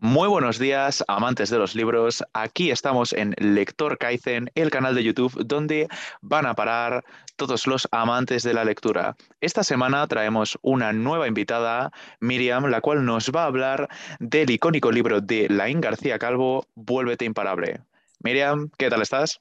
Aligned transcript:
Muy 0.00 0.28
buenos 0.28 0.60
días, 0.60 1.02
amantes 1.08 1.50
de 1.50 1.58
los 1.58 1.74
libros. 1.74 2.22
Aquí 2.32 2.70
estamos 2.70 3.12
en 3.12 3.34
Lector 3.36 3.98
Kaizen, 3.98 4.48
el 4.54 4.70
canal 4.70 4.94
de 4.94 5.02
YouTube 5.02 5.44
donde 5.44 5.88
van 6.20 6.46
a 6.46 6.54
parar 6.54 7.04
todos 7.34 7.66
los 7.66 7.88
amantes 7.90 8.44
de 8.44 8.54
la 8.54 8.64
lectura. 8.64 9.16
Esta 9.40 9.64
semana 9.64 10.06
traemos 10.06 10.56
una 10.62 10.92
nueva 10.92 11.26
invitada, 11.26 11.90
Miriam, 12.20 12.66
la 12.66 12.80
cual 12.80 13.04
nos 13.04 13.32
va 13.32 13.42
a 13.42 13.46
hablar 13.46 13.88
del 14.20 14.50
icónico 14.50 14.92
libro 14.92 15.20
de 15.20 15.48
Laín 15.48 15.80
García 15.80 16.16
Calvo, 16.16 16.64
Vuélvete 16.76 17.24
imparable. 17.24 17.80
Miriam, 18.22 18.70
¿qué 18.78 18.90
tal 18.90 19.02
estás? 19.02 19.40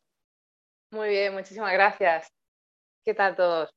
Muy 0.89 1.09
bien, 1.09 1.33
muchísimas 1.33 1.71
gracias. 1.71 2.33
¿Qué 3.05 3.13
tal 3.13 3.35
todos? 3.35 3.69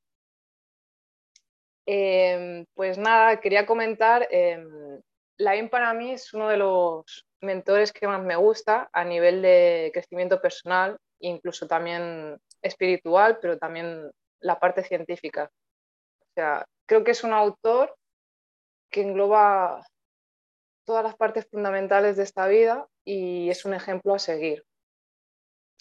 Em, 1.85 2.65
pues 2.73 2.97
nada, 2.97 3.39
quería 3.39 3.67
comentar 3.67 4.27
em, 4.31 5.03
Lain 5.41 5.71
para 5.71 5.95
mí 5.95 6.13
es 6.13 6.35
uno 6.35 6.49
de 6.49 6.59
los 6.59 7.27
mentores 7.41 7.93
que 7.93 8.07
más 8.07 8.23
me 8.23 8.37
gusta 8.37 8.91
a 8.93 9.05
nivel 9.05 9.41
de 9.41 9.91
crecimiento 9.93 10.39
personal, 10.41 10.99
incluso 11.19 11.67
también 11.67 12.39
espiritual, 12.61 13.39
pero 13.41 13.57
también 13.57 14.11
la 14.41 14.61
parte 14.61 14.85
científica. 14.85 15.51
O 16.21 16.33
sea, 16.35 16.67
creo 16.87 17.05
que 17.05 17.13
es 17.13 17.25
un 17.25 17.33
autor 17.33 17.97
que 18.91 19.01
engloba 19.01 19.83
todas 20.85 21.05
las 21.05 21.17
partes 21.17 21.49
fundamentales 21.51 22.19
de 22.19 22.25
esta 22.25 22.47
vida 22.47 22.87
y 23.03 23.49
es 23.49 23.65
un 23.65 23.73
ejemplo 23.73 24.15
a 24.15 24.19
seguir. 24.19 24.63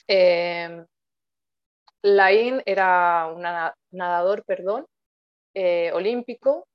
Eh, 0.08 0.86
Lain 2.02 2.62
era 2.66 3.28
un 3.28 3.42
nadador 3.92 4.46
perdón, 4.46 4.86
eh, 5.54 5.92
olímpico 5.94 6.69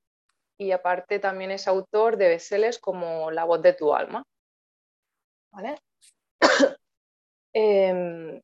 y 0.65 0.73
aparte 0.73 1.19
también 1.19 1.51
es 1.51 1.69
autor 1.69 2.17
de 2.17 2.29
bestsellers 2.29 2.79
como 2.79 3.31
La 3.31 3.45
voz 3.45 3.61
de 3.61 3.75
tu 3.75 3.95
alma. 3.95 4.25
¿Vale? 5.53 5.77
Em, 7.57 8.41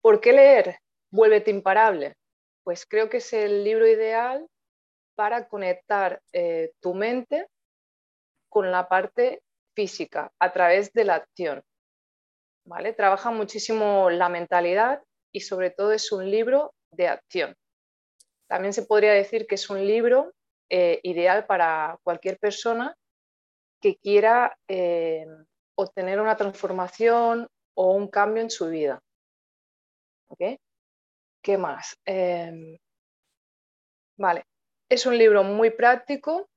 ¿Por 0.00 0.20
qué 0.20 0.32
leer 0.32 0.78
Vuélvete 1.10 1.50
imparable? 1.50 2.14
Pues 2.64 2.86
creo 2.86 3.10
que 3.10 3.18
es 3.18 3.32
el 3.32 3.64
libro 3.64 3.86
ideal 3.86 4.46
para 5.14 5.48
conectar 5.48 6.22
eh, 6.32 6.72
tu 6.80 6.94
mente 6.94 7.48
con 8.48 8.70
la 8.70 8.88
parte 8.88 9.42
física 9.74 10.32
a 10.38 10.52
través 10.52 10.92
de 10.92 11.04
la 11.04 11.16
acción. 11.16 11.62
¿Vale? 12.64 12.92
Trabaja 12.92 13.30
muchísimo 13.30 14.08
la 14.10 14.28
mentalidad 14.28 15.02
y 15.32 15.40
sobre 15.40 15.70
todo 15.70 15.92
es 15.92 16.10
un 16.12 16.30
libro 16.30 16.72
de 16.92 17.08
acción. 17.08 17.54
También 18.48 18.72
se 18.72 18.86
podría 18.86 19.12
decir 19.12 19.46
que 19.46 19.56
es 19.56 19.68
un 19.68 19.86
libro 19.86 20.32
eh, 20.70 21.00
ideal 21.02 21.46
para 21.46 21.98
cualquier 22.02 22.38
persona 22.38 22.96
que 23.80 23.96
quiera 23.96 24.56
eh, 24.68 25.26
obtener 25.76 26.20
una 26.20 26.36
transformación 26.36 27.46
o 27.74 27.92
un 27.92 28.08
cambio 28.08 28.42
en 28.42 28.50
su 28.50 28.68
vida. 28.68 29.00
¿Qué 31.42 31.58
más? 31.58 31.96
Em, 32.04 32.76
vale, 34.18 34.44
es 34.88 35.06
un 35.06 35.16
libro 35.16 35.44
muy 35.44 35.70
práctico 35.70 36.48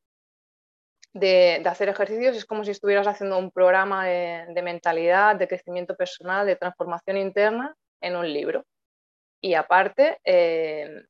de, 1.14 1.62
hacer 1.66 1.90
ejercicios, 1.90 2.36
es 2.36 2.46
como 2.46 2.64
si 2.64 2.72
estuvieras 2.72 3.08
haciendo 3.08 3.38
un 3.38 3.52
programa 3.52 4.08
de, 4.08 4.62
mentalidad, 4.64 5.36
de 5.36 5.48
crecimiento 5.48 5.96
personal, 5.96 6.48
de 6.48 6.56
transformación 6.56 7.18
interna 7.18 7.76
en 8.02 8.16
un 8.16 8.32
libro. 8.32 8.66
Y 9.42 9.54
aparte, 9.54 10.20
em, 10.24 11.06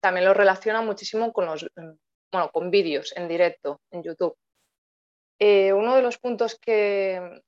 también 0.00 0.26
lo 0.26 0.34
relaciona 0.34 0.82
muchísimo 0.82 1.32
con 1.32 1.46
los 1.46 1.66
bueno, 2.32 2.50
con 2.50 2.70
vídeos 2.70 3.12
en 3.16 3.28
directo 3.28 3.80
en 3.90 4.02
YouTube. 4.02 4.36
Eh, 5.38 5.72
uno 5.72 5.94
de 5.94 6.02
los 6.02 6.18
puntos 6.18 6.58
que, 6.58 7.42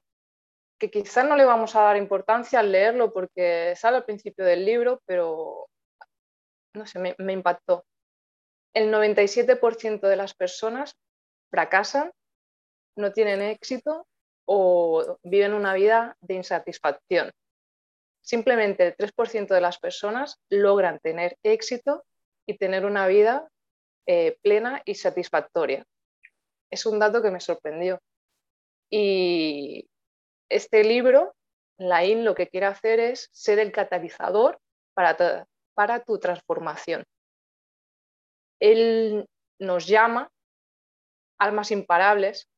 que 0.78 0.90
quizás 0.90 1.26
no 1.28 1.36
le 1.36 1.44
vamos 1.44 1.74
a 1.76 1.82
dar 1.82 1.96
importancia 1.96 2.60
al 2.60 2.72
leerlo 2.72 3.12
porque 3.12 3.74
sale 3.76 3.98
al 3.98 4.04
principio 4.04 4.44
del 4.44 4.64
libro, 4.64 5.02
pero 5.06 5.66
no 6.74 6.86
sé, 6.86 6.98
me, 6.98 7.14
me 7.18 7.32
impactó. 7.32 7.84
El 8.74 8.92
97% 8.92 10.00
de 10.00 10.16
las 10.16 10.34
personas 10.34 10.96
fracasan, 11.50 12.12
no 12.96 13.12
tienen 13.12 13.42
éxito 13.42 14.06
o 14.46 15.18
viven 15.22 15.54
una 15.54 15.74
vida 15.74 16.16
de 16.20 16.34
insatisfacción. 16.34 17.30
Simplemente 18.22 18.86
el 18.86 18.96
3% 18.96 19.48
de 19.48 19.60
las 19.60 19.78
personas 19.78 20.38
logran 20.48 21.00
tener 21.00 21.36
éxito 21.42 22.04
y 22.46 22.56
tener 22.56 22.84
una 22.84 23.06
vida 23.06 23.48
eh, 24.06 24.36
plena 24.42 24.82
y 24.84 24.94
satisfactoria. 24.94 25.84
Es 26.70 26.86
un 26.86 26.98
dato 26.98 27.22
que 27.22 27.30
me 27.30 27.40
sorprendió. 27.40 28.00
Y 28.90 29.88
este 30.48 30.84
libro, 30.84 31.34
Lain, 31.78 32.24
lo 32.24 32.34
que 32.34 32.48
quiere 32.48 32.66
hacer 32.66 33.00
es 33.00 33.28
ser 33.32 33.58
el 33.58 33.72
catalizador 33.72 34.58
para, 34.94 35.46
para 35.74 36.00
tu 36.04 36.18
transformación. 36.18 37.04
Él 38.60 39.26
nos 39.58 39.86
llama 39.86 40.30
almas 41.38 41.70
imparables 41.70 42.48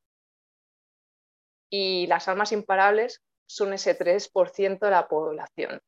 y 1.71 2.07
las 2.07 2.29
almas 2.29 2.53
imparables 2.53 3.23
son 3.47 3.73
ese 3.73 3.97
3% 3.99 4.79
de 4.79 4.91
la 4.91 5.09
población 5.09 5.81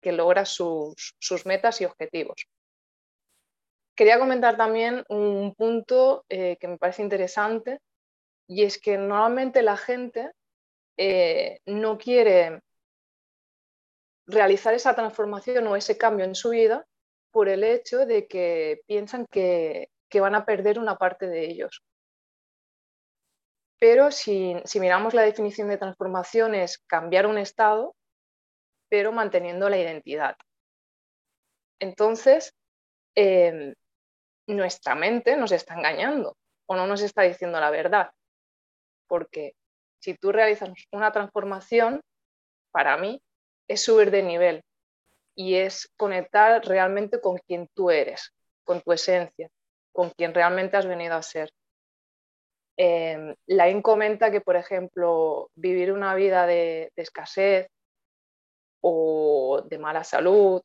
que 0.00 0.12
logra 0.12 0.44
sus, 0.44 1.14
sus 1.18 1.46
metas 1.46 1.80
y 1.80 1.84
objetivos. 1.84 2.46
Quería 3.98 4.20
comentar 4.20 4.56
también 4.56 5.04
un 5.08 5.56
punto 5.56 6.24
eh, 6.28 6.56
que 6.60 6.68
me 6.68 6.78
parece 6.78 7.02
interesante 7.02 7.80
y 8.46 8.62
es 8.62 8.80
que 8.80 8.96
normalmente 8.96 9.60
la 9.60 9.76
gente 9.76 10.30
eh, 10.96 11.58
no 11.66 11.98
quiere 11.98 12.60
realizar 14.24 14.72
esa 14.72 14.94
transformación 14.94 15.66
o 15.66 15.74
ese 15.74 15.98
cambio 15.98 16.24
en 16.24 16.36
su 16.36 16.50
vida 16.50 16.86
por 17.32 17.48
el 17.48 17.64
hecho 17.64 18.06
de 18.06 18.28
que 18.28 18.82
piensan 18.86 19.26
que, 19.26 19.88
van 20.14 20.36
a 20.36 20.44
perder 20.44 20.78
una 20.78 20.96
parte 20.96 21.26
de 21.26 21.46
ellos. 21.46 21.82
Pero 23.80 24.12
si, 24.12 24.54
miramos 24.78 25.12
la 25.12 25.22
definición 25.22 25.66
de 25.70 25.76
transformación 25.76 26.54
es 26.54 26.78
cambiar 26.86 27.26
un 27.26 27.36
estado, 27.36 27.96
pero 28.88 29.10
manteniendo 29.10 29.68
la 29.68 29.78
identidad. 29.78 30.36
Entonces, 31.80 32.54
em, 33.16 33.74
nuestra 34.54 34.94
mente 34.94 35.36
nos 35.36 35.52
está 35.52 35.74
engañando 35.74 36.36
o 36.66 36.76
no 36.76 36.86
nos 36.86 37.02
está 37.02 37.22
diciendo 37.22 37.60
la 37.60 37.70
verdad. 37.70 38.10
Porque 39.06 39.54
si 40.00 40.14
tú 40.14 40.32
realizas 40.32 40.70
una 40.92 41.12
transformación, 41.12 42.02
para 42.70 42.96
mí 42.96 43.20
es 43.68 43.82
subir 43.82 44.10
de 44.10 44.22
nivel 44.22 44.62
y 45.34 45.54
es 45.56 45.88
conectar 45.96 46.64
realmente 46.64 47.20
con 47.20 47.38
quien 47.38 47.68
tú 47.74 47.90
eres, 47.90 48.34
con 48.64 48.80
tu 48.80 48.92
esencia, 48.92 49.48
con 49.92 50.10
quien 50.10 50.34
realmente 50.34 50.76
has 50.76 50.86
venido 50.86 51.14
a 51.14 51.22
ser. 51.22 51.50
Eh, 52.76 53.34
Lain 53.46 53.82
comenta 53.82 54.30
que, 54.30 54.40
por 54.40 54.56
ejemplo, 54.56 55.50
vivir 55.54 55.92
una 55.92 56.14
vida 56.14 56.46
de 56.46 56.92
escasez 56.96 57.68
o 58.80 59.62
de 59.68 59.78
mala 59.78 60.04
salud 60.04 60.62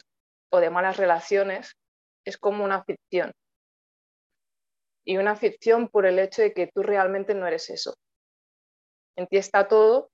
o 0.50 0.60
de 0.60 0.70
malas 0.70 0.98
relaciones 0.98 1.76
es 2.26 2.38
como 2.38 2.64
una 2.64 2.84
ficción 2.84 3.34
y 5.06 5.18
una 5.18 5.36
ficción 5.36 5.88
por 5.90 6.06
el 6.06 6.20
hecho 6.20 6.42
de 6.42 6.54
que 6.54 6.68
tú 6.68 6.84
realmente 6.84 7.34
no 7.34 7.48
eres 7.48 7.70
eso. 7.70 7.96
En 9.16 9.28
ti 9.28 9.38
está 9.38 9.68
todo, 9.68 10.10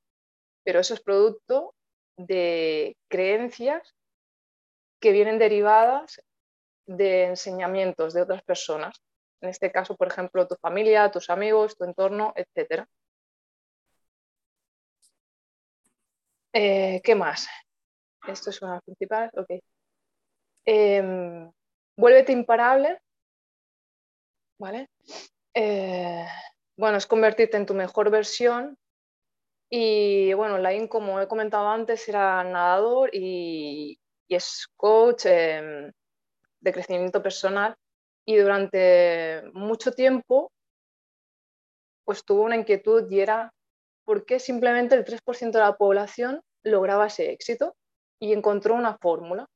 pero 0.63 0.79
eso 0.79 0.93
es 0.93 1.01
producto 1.01 1.75
de 2.17 2.97
creencias 3.07 3.95
que 4.99 5.11
vienen 5.11 5.39
derivadas 5.39 6.21
de 6.85 7.25
enseñamientos 7.25 8.13
de 8.13 8.23
otras 8.23 8.43
personas. 8.43 9.01
En 9.41 9.49
este 9.49 9.71
caso, 9.71 9.95
por 9.95 10.07
ejemplo, 10.07 10.47
tu 10.47 10.55
familia, 10.55 11.11
tus 11.11 11.29
amigos, 11.29 11.77
tu 11.77 11.85
entorno, 11.85 12.33
etc. 12.35 12.85
Eh, 16.53 17.01
¿Qué 17.03 17.15
más? 17.15 17.47
Esto 18.27 18.49
es 18.49 18.61
una 18.61 18.81
principal. 18.81 19.31
Ok. 19.33 19.61
Em, 20.65 21.51
vuélvete 21.95 22.31
imparable 22.31 22.99
¿vale? 24.59 24.89
Eh, 25.55 26.25
bueno, 26.77 26.97
es 26.97 27.07
convertirte 27.07 27.57
en 27.57 27.65
tu 27.65 27.73
mejor 27.73 28.11
versión 28.11 28.77
y 29.71 30.33
bueno, 30.33 30.57
Lain, 30.57 30.87
como 30.87 31.19
he 31.19 31.27
comentado 31.27 31.69
antes, 31.69 32.07
era 32.09 32.43
nadador 32.43 33.09
y, 33.13 33.99
es 34.27 34.67
coach 34.77 35.25
em, 35.25 35.91
de 36.59 36.73
crecimiento 36.73 37.21
personal 37.23 37.75
y 38.25 38.35
durante 38.37 39.41
mucho 39.53 39.91
tiempo 39.91 40.51
pues 42.05 42.23
tuvo 42.25 42.43
una 42.43 42.55
inquietud 42.55 43.09
y 43.09 43.21
era 43.21 43.51
por 44.05 44.25
qué 44.25 44.39
simplemente 44.39 44.95
el 44.95 45.05
3% 45.05 45.51
de 45.51 45.59
la 45.59 45.77
población 45.77 46.41
lograba 46.63 47.07
ese 47.07 47.31
éxito 47.31 47.75
y 48.19 48.33
encontró 48.33 48.75
una 48.75 48.97
fórmula. 48.97 49.47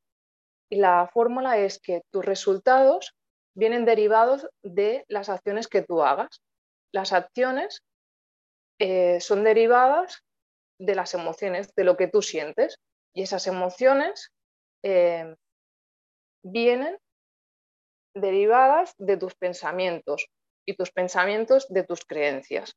Y 0.69 0.77
la 0.77 1.09
fórmula 1.11 1.57
es 1.57 1.79
que 1.79 2.01
tus 2.11 2.23
resultados 2.25 3.15
vienen 3.55 3.85
derivados 3.85 4.47
de 4.63 5.05
las 5.07 5.29
acciones 5.29 5.67
que 5.67 5.81
tú 5.81 6.03
hagas. 6.03 6.41
Las 6.91 7.13
acciones 7.13 7.81
eh, 8.79 9.19
son 9.19 9.43
derivadas 9.43 10.23
de 10.79 10.95
las 10.95 11.13
emociones, 11.13 11.73
de 11.75 11.83
lo 11.83 11.97
que 11.97 12.07
tú 12.07 12.21
sientes. 12.21 12.77
Y 13.15 13.23
esas 13.23 13.47
emociones 13.47 14.31
eh, 14.83 15.35
vienen 16.43 16.97
derivadas 18.15 18.93
de 18.97 19.17
tus 19.17 19.35
pensamientos 19.35 20.27
y 20.65 20.75
tus 20.75 20.91
pensamientos 20.91 21.67
de 21.69 21.83
tus 21.83 22.05
creencias. 22.05 22.75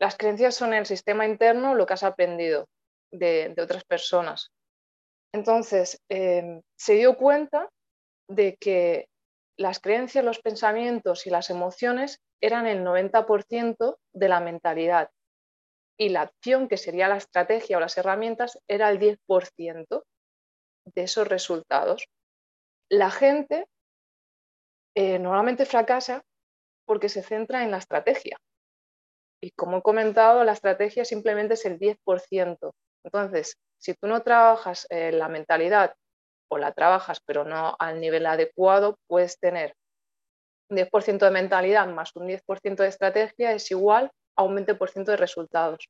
Las 0.00 0.16
creencias 0.16 0.54
son 0.54 0.72
el 0.72 0.86
sistema 0.86 1.26
interno, 1.26 1.74
lo 1.74 1.84
que 1.84 1.92
has 1.92 2.02
aprendido 2.02 2.68
de, 3.12 3.54
otras 3.60 3.84
personas. 3.84 4.50
Entonces, 5.32 6.00
em, 6.08 6.62
se 6.78 6.94
dio 6.94 7.16
cuenta 7.16 7.68
de 8.30 8.56
que 8.56 9.08
las 9.58 9.80
creencias, 9.80 10.24
los 10.24 10.38
pensamientos 10.38 11.26
y 11.26 11.30
las 11.30 11.50
emociones 11.50 12.20
eran 12.40 12.66
el 12.66 12.82
90% 12.82 13.98
de 14.14 14.28
la 14.28 14.40
mentalidad 14.40 15.10
y 15.98 16.08
la 16.08 16.22
acción, 16.22 16.68
que 16.68 16.78
sería 16.78 17.08
la 17.08 17.18
estrategia 17.18 17.76
o 17.76 17.80
las 17.80 17.98
herramientas, 17.98 18.58
era 18.66 18.88
el 18.88 18.98
10% 18.98 20.02
de 20.86 21.02
esos 21.02 21.28
resultados. 21.28 22.08
La 22.88 23.10
gente 23.10 23.66
eh, 24.94 25.18
normalmente 25.18 25.66
fracasa 25.66 26.22
porque 26.86 27.10
se 27.10 27.22
centra 27.22 27.62
en 27.64 27.70
la 27.70 27.78
estrategia. 27.78 28.38
Y 29.42 29.50
como 29.50 29.78
he 29.78 29.82
comentado, 29.82 30.42
la 30.44 30.52
estrategia 30.52 31.04
simplemente 31.04 31.54
es 31.54 31.66
el 31.66 31.78
10%. 31.78 32.72
Entonces, 33.04 33.58
si 33.78 33.94
tú 33.94 34.06
no 34.06 34.22
trabajas 34.22 34.86
en 34.88 35.18
la 35.18 35.28
mentalidad 35.28 35.94
o 36.50 36.58
la 36.58 36.72
trabajas 36.72 37.20
pero 37.24 37.44
no 37.44 37.76
al 37.78 38.00
nivel 38.00 38.26
adecuado, 38.26 38.98
puedes 39.06 39.38
tener 39.38 39.74
un 40.68 40.76
10% 40.76 41.18
de 41.18 41.30
mentalidad 41.30 41.86
más 41.88 42.14
un 42.14 42.28
10% 42.28 42.76
de 42.76 42.88
estrategia 42.88 43.52
es 43.52 43.70
igual 43.70 44.10
a 44.36 44.44
un 44.44 44.56
20% 44.56 45.04
de 45.04 45.16
resultados. 45.16 45.88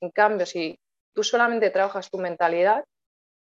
En 0.00 0.10
cambio, 0.10 0.46
si 0.46 0.78
tú 1.14 1.22
solamente 1.22 1.70
trabajas 1.70 2.10
tu 2.10 2.18
mentalidad, 2.18 2.84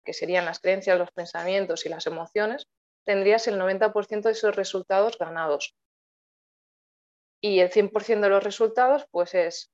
que 0.04 0.14
serían 0.14 0.46
las 0.46 0.60
creencias, 0.60 0.98
los 0.98 1.12
pensamientos 1.12 1.86
y 1.86 1.90
las 1.90 2.08
emociones, 2.08 2.68
tendrías 3.06 3.48
el 3.48 3.60
90% 3.60 4.22
de 4.22 4.32
esos 4.32 4.56
resultados 4.56 5.18
ganados. 5.18 5.76
Y 7.42 7.60
el 7.60 7.72
100% 7.72 8.22
de 8.22 8.30
los 8.30 8.44
resultados, 8.44 9.08
pues 9.12 9.34
es 9.34 9.72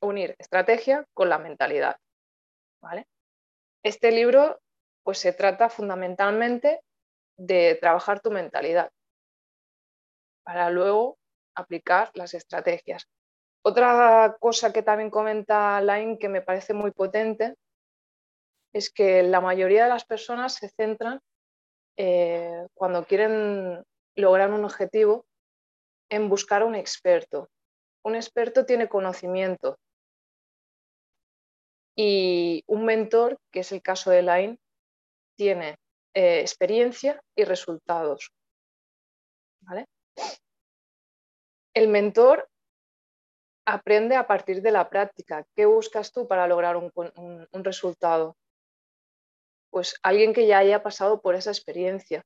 unir 0.00 0.34
estrategia 0.38 1.04
con 1.14 1.28
la 1.28 1.38
mentalidad. 1.38 1.96
¿vale? 2.80 3.06
Este 3.82 4.10
libro, 4.10 4.60
pues 5.02 5.18
se 5.18 5.32
trata 5.32 5.68
fundamentalmente 5.68 6.80
de 7.36 7.76
trabajar 7.80 8.20
tu 8.20 8.30
mentalidad 8.30 8.90
para 10.44 10.70
luego 10.70 11.18
aplicar 11.54 12.10
las 12.14 12.34
estrategias. 12.34 13.06
Otra 13.64 14.36
cosa 14.40 14.72
que 14.72 14.82
también 14.82 15.10
comenta 15.10 15.80
Line 15.80 16.18
que 16.18 16.28
me 16.28 16.42
parece 16.42 16.74
muy 16.74 16.90
potente 16.90 17.54
es 18.72 18.90
que 18.90 19.22
la 19.22 19.40
mayoría 19.40 19.84
de 19.84 19.90
las 19.90 20.04
personas 20.04 20.54
se 20.54 20.68
centran 20.70 21.20
eh, 21.96 22.66
cuando 22.74 23.04
quieren 23.04 23.84
lograr 24.16 24.50
un 24.50 24.64
objetivo 24.64 25.26
en 26.10 26.28
buscar 26.28 26.64
un 26.64 26.74
experto. 26.74 27.48
Un 28.04 28.16
experto 28.16 28.66
tiene 28.66 28.88
conocimiento 28.88 29.78
y 31.96 32.64
un 32.66 32.84
mentor, 32.84 33.38
que 33.52 33.60
es 33.60 33.72
el 33.72 33.82
caso 33.82 34.10
de 34.10 34.22
Line, 34.22 34.58
tiene 35.36 35.76
eh, 36.14 36.40
experiencia 36.40 37.20
y 37.36 37.44
resultados. 37.44 38.30
El 41.74 41.88
mentor 41.88 42.48
aprende 43.66 44.16
a 44.16 44.26
partir 44.26 44.60
de 44.60 44.72
la 44.72 44.88
práctica. 44.88 45.44
¿Qué 45.54 45.66
buscas 45.66 46.12
tú 46.12 46.26
para 46.26 46.46
lograr 46.46 46.76
un, 46.76 47.64
resultado? 47.64 48.36
Pues 49.70 49.96
alguien 50.02 50.34
que 50.34 50.46
ya 50.46 50.58
haya 50.58 50.82
pasado 50.82 51.22
por 51.22 51.34
esa 51.34 51.50
experiencia. 51.50 52.22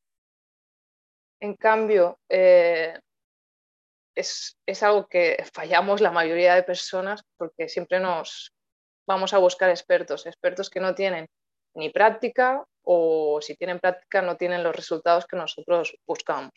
En 1.40 1.54
cambio, 1.54 2.18
eh, 2.28 2.98
es, 4.16 4.82
algo 4.82 5.06
que 5.06 5.44
fallamos 5.52 6.00
la 6.00 6.10
mayoría 6.10 6.54
de 6.54 6.62
personas 6.62 7.22
porque 7.36 7.68
siempre 7.68 8.00
nos 8.00 8.52
vamos 9.06 9.32
a 9.34 9.38
buscar 9.38 9.70
expertos, 9.70 10.26
expertos 10.26 10.70
que 10.70 10.80
no 10.80 10.94
tienen 10.94 11.28
ni 11.74 11.90
práctica 11.90 12.64
o 12.86 13.40
si 13.42 13.56
tienen 13.56 13.80
práctica 13.80 14.22
no 14.22 14.36
tienen 14.36 14.62
los 14.62 14.74
resultados 14.74 15.26
que 15.26 15.36
nosotros 15.36 15.96
buscamos. 16.06 16.52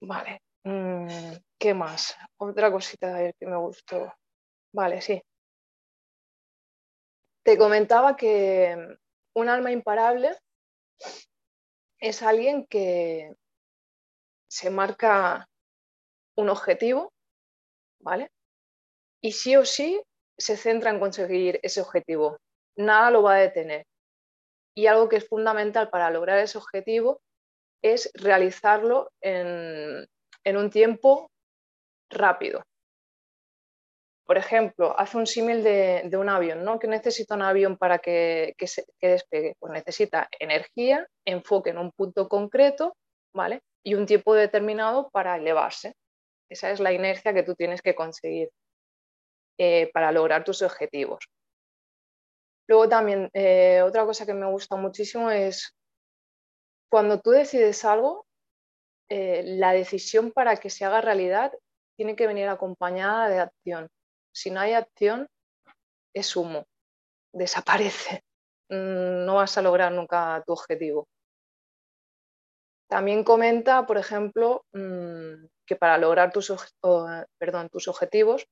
Vale, 0.00 0.40
mm, 0.64 1.32
¿qué 1.58 1.74
más? 1.74 2.16
Otra 2.36 2.70
cosita 2.70 3.32
que 3.38 3.46
me 3.46 3.56
gustó. 3.56 4.12
Vale, 4.72 5.00
sí. 5.00 5.20
Te 7.44 7.58
comentaba 7.58 8.16
que 8.16 8.96
un 9.34 9.48
alma 9.48 9.72
imparable 9.72 10.36
es 11.98 12.22
alguien 12.22 12.66
que 12.66 13.34
se 14.48 14.70
marca 14.70 15.48
un 16.36 16.48
objetivo, 16.48 17.12
¿vale? 18.00 18.30
Y 19.20 19.32
sí 19.32 19.56
o 19.56 19.64
sí 19.64 20.00
se 20.38 20.56
centra 20.56 20.90
en 20.90 21.00
conseguir 21.00 21.58
ese 21.62 21.80
objetivo. 21.80 22.38
Nada 22.76 23.10
lo 23.10 23.22
va 23.22 23.34
a 23.34 23.40
detener. 23.40 23.86
Y 24.76 24.86
algo 24.86 25.08
que 25.08 25.16
es 25.16 25.28
fundamental 25.28 25.88
para 25.90 26.10
lograr 26.10 26.38
ese 26.38 26.58
objetivo 26.58 27.20
es 27.82 28.10
realizarlo 28.14 29.10
en, 29.20 30.06
un 30.46 30.70
tiempo 30.70 31.30
rápido. 32.10 32.62
Por 34.26 34.38
ejemplo, 34.38 34.98
hace 34.98 35.18
un 35.18 35.26
símil 35.26 35.62
de, 35.62 36.10
un 36.18 36.30
avión, 36.30 36.64
¿no? 36.64 36.78
¿Qué 36.78 36.88
necesita 36.88 37.34
un 37.34 37.42
avión 37.42 37.76
para 37.76 37.98
que, 37.98 38.54
despegue? 39.02 39.54
Pues 39.58 39.72
necesita 39.72 40.28
energía, 40.38 41.06
enfoque 41.26 41.70
en 41.70 41.78
un 41.78 41.92
punto 41.92 42.26
concreto, 42.26 42.96
¿vale? 43.34 43.60
Y 43.84 43.94
un 43.94 44.06
tiempo 44.06 44.34
determinado 44.34 45.10
para 45.10 45.36
elevarse. 45.36 45.92
Esa 46.48 46.70
es 46.70 46.80
la 46.80 46.92
inercia 46.92 47.34
que 47.34 47.42
tú 47.42 47.54
tienes 47.54 47.82
que 47.82 47.94
conseguir 47.94 48.48
eh, 49.58 49.90
para 49.92 50.10
lograr 50.10 50.42
tus 50.42 50.62
objetivos. 50.62 51.18
Luego 52.66 52.88
también, 52.88 53.30
eh, 53.34 53.82
otra 53.82 54.04
cosa 54.04 54.24
que 54.24 54.34
me 54.34 54.46
gusta 54.46 54.76
muchísimo 54.76 55.30
es 55.30 55.74
cuando 56.90 57.20
tú 57.20 57.30
decides 57.30 57.84
algo, 57.84 58.26
eh, 59.10 59.42
la 59.44 59.72
decisión 59.72 60.32
para 60.32 60.56
que 60.56 60.70
se 60.70 60.84
haga 60.84 61.00
realidad 61.00 61.52
tiene 61.96 62.16
que 62.16 62.26
venir 62.26 62.48
acompañada 62.48 63.28
de 63.28 63.40
acción. 63.40 63.88
Si 64.32 64.50
no 64.50 64.60
hay 64.60 64.72
acción, 64.72 65.28
es 66.14 66.36
humo, 66.36 66.66
desaparece. 67.32 68.22
Mm, 68.70 69.24
no 69.26 69.36
vas 69.36 69.58
a 69.58 69.62
lograr 69.62 69.92
nunca 69.92 70.42
tu 70.46 70.52
objetivo. 70.52 71.06
También 72.88 73.24
comenta, 73.24 73.86
por 73.86 73.98
ejemplo, 73.98 74.64
mm, 74.72 75.46
que 75.66 75.76
para 75.76 75.98
lograr 75.98 76.32
tus, 76.32 76.52
perdón, 77.38 77.68
tus 77.70 77.88
objetivos 77.88 78.46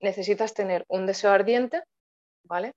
necesitas 0.00 0.54
tener 0.54 0.84
un 0.88 1.06
deseo 1.06 1.30
ardiente, 1.30 1.82
¿vale? 2.44 2.72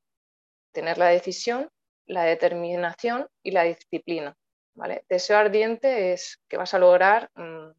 Tener 0.77 0.99
la 0.99 1.07
decisión, 1.07 1.71
la 2.05 2.21
determinación 2.21 3.27
y 3.41 3.49
la 3.49 3.63
disciplina, 3.63 4.37
¿vale? 4.75 5.05
Deseo 5.09 5.35
ardiente 5.35 6.13
es 6.13 6.39
que 6.47 6.55
vas 6.55 6.75
a 6.75 6.77
lograr, 6.77 7.31
mm, 7.33 7.71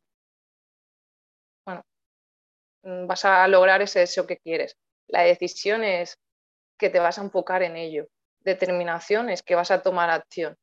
bueno, 1.65 1.85
mm, 2.83 3.07
vas 3.07 3.25
a 3.25 3.47
lograr 3.47 3.83
ese 3.83 4.01
deseo 4.01 4.27
que 4.27 4.39
quieres. 4.39 4.77
La 5.07 5.23
decisión 5.23 5.85
es 5.85 6.19
que 6.77 6.91
te 6.91 6.99
vas 6.99 7.21
a 7.21 7.23
enfocar 7.23 7.63
en 7.63 7.77
ello. 7.77 8.09
Determinación 8.41 9.31
es 9.31 9.45
que 9.45 9.55
vas 9.55 9.71
a 9.71 9.81
tomar 9.81 10.11
acción. 10.11 10.57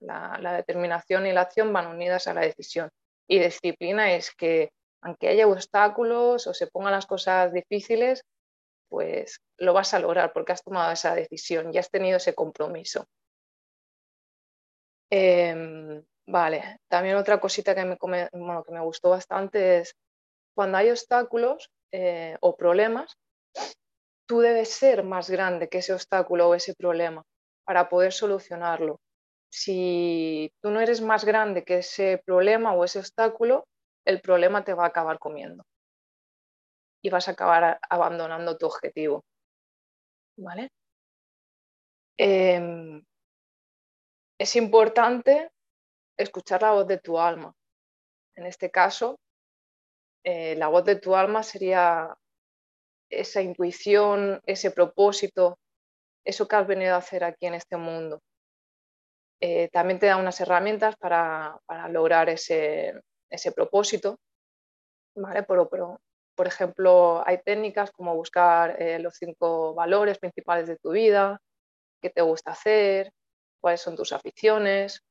la 0.00 0.54
determinación 0.54 1.26
y 1.26 1.32
la 1.32 1.42
acción 1.42 1.70
van 1.70 1.88
unidas 1.88 2.28
a 2.28 2.34
la 2.34 2.40
decisión. 2.40 2.88
Y 3.28 3.40
disciplina 3.40 4.14
es 4.14 4.34
que 4.34 4.70
aunque 5.02 5.28
haya 5.28 5.46
obstáculos 5.46 6.46
o 6.46 6.54
se 6.54 6.66
pongan 6.66 6.92
las 6.92 7.04
cosas 7.04 7.52
difíciles, 7.52 8.24
pues 8.94 9.40
lo 9.58 9.72
vas 9.72 9.92
a 9.92 9.98
lograr 9.98 10.32
porque 10.32 10.52
has 10.52 10.62
tomado 10.62 10.92
esa 10.92 11.16
decisión 11.16 11.74
y 11.74 11.78
has 11.78 11.90
tenido 11.90 12.18
ese 12.18 12.32
compromiso. 12.32 13.08
Em, 15.10 16.04
vale, 16.28 16.78
también 16.88 17.16
otra 17.16 17.40
cosita 17.40 17.74
que 17.74 17.84
me, 17.84 17.98
que 17.98 18.72
me 18.72 18.80
gustó 18.82 19.10
bastante 19.10 19.78
es 19.80 19.96
cuando 20.54 20.78
hay 20.78 20.90
obstáculos 20.90 21.70
eh, 21.90 22.36
o 22.40 22.56
problemas, 22.56 23.16
tú 24.28 24.38
debes 24.38 24.70
ser 24.70 25.02
más 25.02 25.28
grande 25.28 25.68
que 25.68 25.78
ese 25.78 25.92
obstáculo 25.92 26.48
o 26.48 26.54
ese 26.54 26.76
problema 26.76 27.24
para 27.64 27.88
poder 27.88 28.12
solucionarlo. 28.12 29.00
Si 29.50 30.52
tú 30.62 30.70
no 30.70 30.80
eres 30.80 31.00
más 31.00 31.24
grande 31.24 31.64
que 31.64 31.78
ese 31.78 32.22
problema 32.24 32.74
o 32.74 32.84
ese 32.84 33.00
obstáculo, 33.00 33.66
el 34.04 34.20
problema 34.20 34.62
te 34.62 34.72
va 34.72 34.84
a 34.84 34.88
acabar 34.88 35.18
comiendo 35.18 35.64
y 37.04 37.10
vas 37.10 37.28
a 37.28 37.32
acabar 37.32 37.78
abandonando 37.90 38.56
tu 38.56 38.66
objetivo. 38.66 39.24
¿Vale? 40.38 40.70
Em, 42.16 43.04
es 44.38 44.56
importante 44.56 45.50
escuchar 46.16 46.62
la 46.62 46.72
voz 46.72 46.86
de 46.86 46.98
tu 46.98 47.18
alma. 47.18 47.52
En 48.36 48.46
este 48.46 48.70
caso, 48.70 49.18
eh, 50.24 50.56
la 50.56 50.68
voz 50.68 50.84
de 50.86 50.96
tu 50.96 51.14
alma 51.14 51.42
sería 51.42 52.16
esa 53.10 53.42
intuición, 53.42 54.40
ese 54.46 54.70
propósito, 54.70 55.58
eso 56.24 56.48
que 56.48 56.56
has 56.56 56.66
venido 56.66 56.94
a 56.94 56.98
hacer 56.98 57.22
aquí 57.22 57.46
en 57.46 57.54
este 57.54 57.76
mundo. 57.76 58.22
Eh, 59.40 59.68
también 59.68 59.98
te 59.98 60.06
da 60.06 60.16
unas 60.16 60.40
herramientas 60.40 60.96
para, 60.96 61.60
lograr 61.90 62.30
ese, 62.30 62.94
propósito. 63.54 64.16
¿vale? 65.14 65.42
Pero, 65.42 66.00
por 66.34 66.46
ejemplo, 66.46 67.22
hay 67.26 67.38
técnicas 67.42 67.90
como 67.90 68.14
buscar 68.14 68.80
eh, 68.80 68.98
los 68.98 69.14
cinco 69.16 69.74
valores 69.74 70.18
principales 70.18 70.66
de 70.68 70.76
tu 70.76 70.90
vida, 70.90 71.40
qué 72.00 72.10
te 72.10 72.22
gusta 72.22 72.52
hacer, 72.52 73.12
cuáles 73.60 73.80
son 73.80 73.96
tus 73.96 74.12
aficiones, 74.12 75.02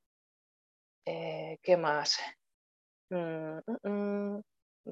eh, 1.06 1.58
qué 1.62 1.77
más. 1.77 2.20
Mm, 3.10 3.60
mm, 3.65 3.89
mm. 4.36 4.44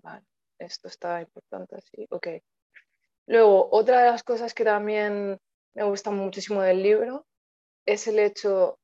vale, 0.02 0.26
esto 0.60 0.88
está 0.88 1.22
importante, 1.22 1.80
sí, 1.82 2.08
ok. 2.10 2.28
Luego, 3.28 3.70
otra 3.72 4.02
de 4.04 4.12
las 4.12 4.24
cosas 4.24 4.54
que 4.54 4.64
también 4.64 5.40
me 5.74 5.84
gusta 5.84 6.12
muchísimo 6.12 6.62
del 6.62 6.84
libro 6.84 7.26
es 7.86 8.08
el 8.08 8.20
hecho 8.20 8.78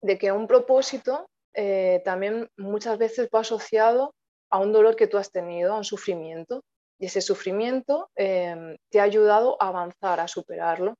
de 0.00 0.18
que 0.18 0.32
un 0.32 0.46
propósito 0.46 1.28
eh, 1.54 2.00
también 2.04 2.48
muchas 2.56 2.98
veces 2.98 3.28
va 3.34 3.40
asociado 3.40 4.14
a 4.52 4.58
un 4.58 4.72
dolor 4.72 4.96
que 4.96 5.06
tú 5.06 5.16
has 5.16 5.32
tenido, 5.32 5.72
a 5.72 5.78
un 5.78 5.84
sufrimiento, 5.84 6.62
y 6.98 7.06
ese 7.06 7.20
sufrimiento 7.20 8.10
em, 8.14 8.76
te 8.90 9.00
ha 9.00 9.04
ayudado 9.04 9.56
a 9.60 9.68
avanzar, 9.68 10.20
a 10.20 10.28
superarlo. 10.28 10.94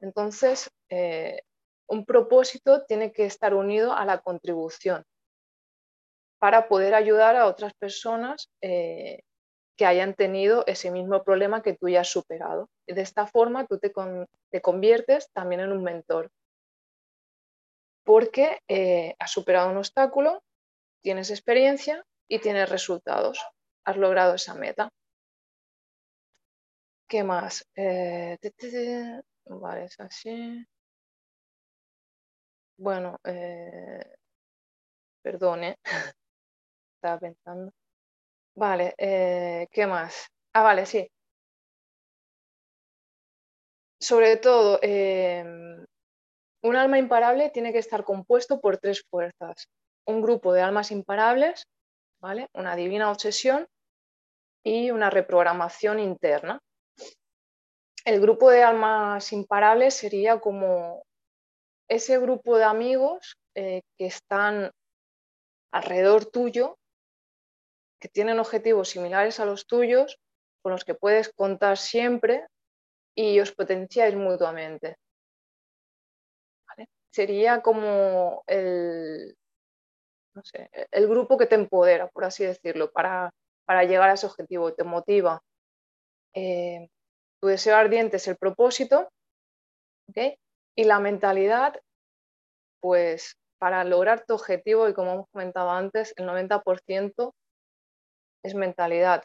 Entonces, 0.00 0.70
eh, 0.88 1.42
un 1.86 2.06
propósito 2.06 2.84
tiene 2.86 3.12
que 3.12 3.26
estar 3.26 3.54
unido 3.54 3.92
a 3.92 4.04
la 4.04 4.18
contribución 4.18 5.04
para 6.40 6.66
poder 6.66 6.94
ayudar 6.94 7.36
a 7.36 7.46
otras 7.46 7.72
personas 7.74 8.48
eh, 8.62 9.20
que 9.76 9.86
hayan 9.86 10.14
tenido 10.14 10.64
ese 10.66 10.90
mismo 10.90 11.22
problema 11.22 11.62
que 11.62 11.74
tú 11.74 11.88
ya 11.88 12.00
has 12.00 12.10
superado. 12.10 12.68
De 12.86 13.02
esta 13.02 13.26
forma, 13.26 13.66
tú 13.66 13.78
te, 13.78 13.92
te 14.50 14.60
conviertes 14.62 15.30
también 15.32 15.60
en 15.60 15.72
un 15.72 15.82
mentor 15.82 16.30
porque 18.04 18.60
eh, 18.68 19.14
has 19.18 19.30
superado 19.30 19.70
un 19.70 19.78
obstáculo, 19.78 20.42
tienes 21.02 21.30
experiencia 21.30 22.04
y 22.28 22.38
tienes 22.40 22.68
resultados. 22.70 23.38
Has 23.84 23.96
logrado 23.96 24.34
esa 24.34 24.54
meta. 24.54 24.88
¿Qué 27.08 27.22
más? 27.22 27.64
Eh, 27.76 28.38
vale, 29.46 29.84
es 29.84 30.00
así. 30.00 30.66
Bueno, 32.76 33.18
eh, 33.24 34.04
estaba 36.96 37.18
pensando. 37.20 37.72
Vale, 38.56 38.94
¿qué 38.98 39.86
más? 39.86 40.28
Ah, 40.54 40.62
vale, 40.62 40.86
sí. 40.86 41.08
Sobre 44.00 44.36
todo, 44.36 44.78
em, 44.82 45.84
un 46.62 46.76
alma 46.76 46.98
imparable 46.98 47.50
tiene 47.50 47.72
que 47.72 47.78
estar 47.78 48.04
compuesto 48.04 48.60
por 48.60 48.78
tres 48.78 49.02
fuerzas. 49.10 49.68
Un 50.06 50.22
grupo 50.22 50.52
de 50.52 50.62
almas 50.62 50.90
imparables, 50.90 51.66
¿vale? 52.20 52.48
una 52.54 52.76
divina 52.76 53.10
obsesión 53.10 53.66
y 54.64 54.90
una 54.90 55.10
reprogramación 55.10 55.98
interna. 56.00 56.60
El 58.04 58.20
grupo 58.20 58.50
de 58.50 58.62
almas 58.62 59.32
imparables 59.32 59.94
sería 59.94 60.40
como 60.40 61.02
ese 61.88 62.18
grupo 62.18 62.56
de 62.56 62.64
amigos 62.64 63.36
eh, 63.54 63.82
que 63.98 64.06
están 64.06 64.70
alrededor 65.72 66.26
tuyo, 66.26 66.76
que 68.00 68.08
tienen 68.08 68.38
objetivos 68.38 68.90
similares 68.90 69.40
a 69.40 69.46
los 69.46 69.66
tuyos, 69.66 70.18
con 70.62 70.72
los 70.72 70.84
que 70.84 70.94
puedes 70.94 71.32
contar 71.32 71.78
siempre 71.78 72.46
y 73.14 73.40
os 73.40 73.52
potenciáis 73.52 74.14
mutuamente 74.16 74.96
sería 77.14 77.62
como 77.62 78.42
el, 78.48 79.36
el 80.90 81.08
grupo 81.08 81.38
que 81.38 81.46
te 81.46 81.54
empodera, 81.54 82.08
por 82.08 82.24
así 82.24 82.44
decirlo, 82.44 82.90
para, 82.90 83.32
llegar 83.86 84.10
a 84.10 84.14
ese 84.14 84.26
objetivo, 84.26 84.74
te 84.74 84.84
motiva. 84.84 85.40
Eh, 86.34 86.88
tu 87.40 87.48
deseo 87.48 87.76
ardiente 87.76 88.16
es 88.16 88.28
el 88.28 88.36
propósito, 88.36 89.08
Y 90.76 90.84
la 90.84 90.98
mentalidad, 90.98 91.80
pues 92.80 93.36
para 93.58 93.84
lograr 93.84 94.24
tu 94.26 94.34
objetivo, 94.34 94.88
y 94.88 94.94
como 94.94 95.12
hemos 95.12 95.28
comentado 95.30 95.70
antes, 95.70 96.12
el 96.16 96.26
90% 96.26 97.32
es 98.42 98.54
mentalidad. 98.54 99.22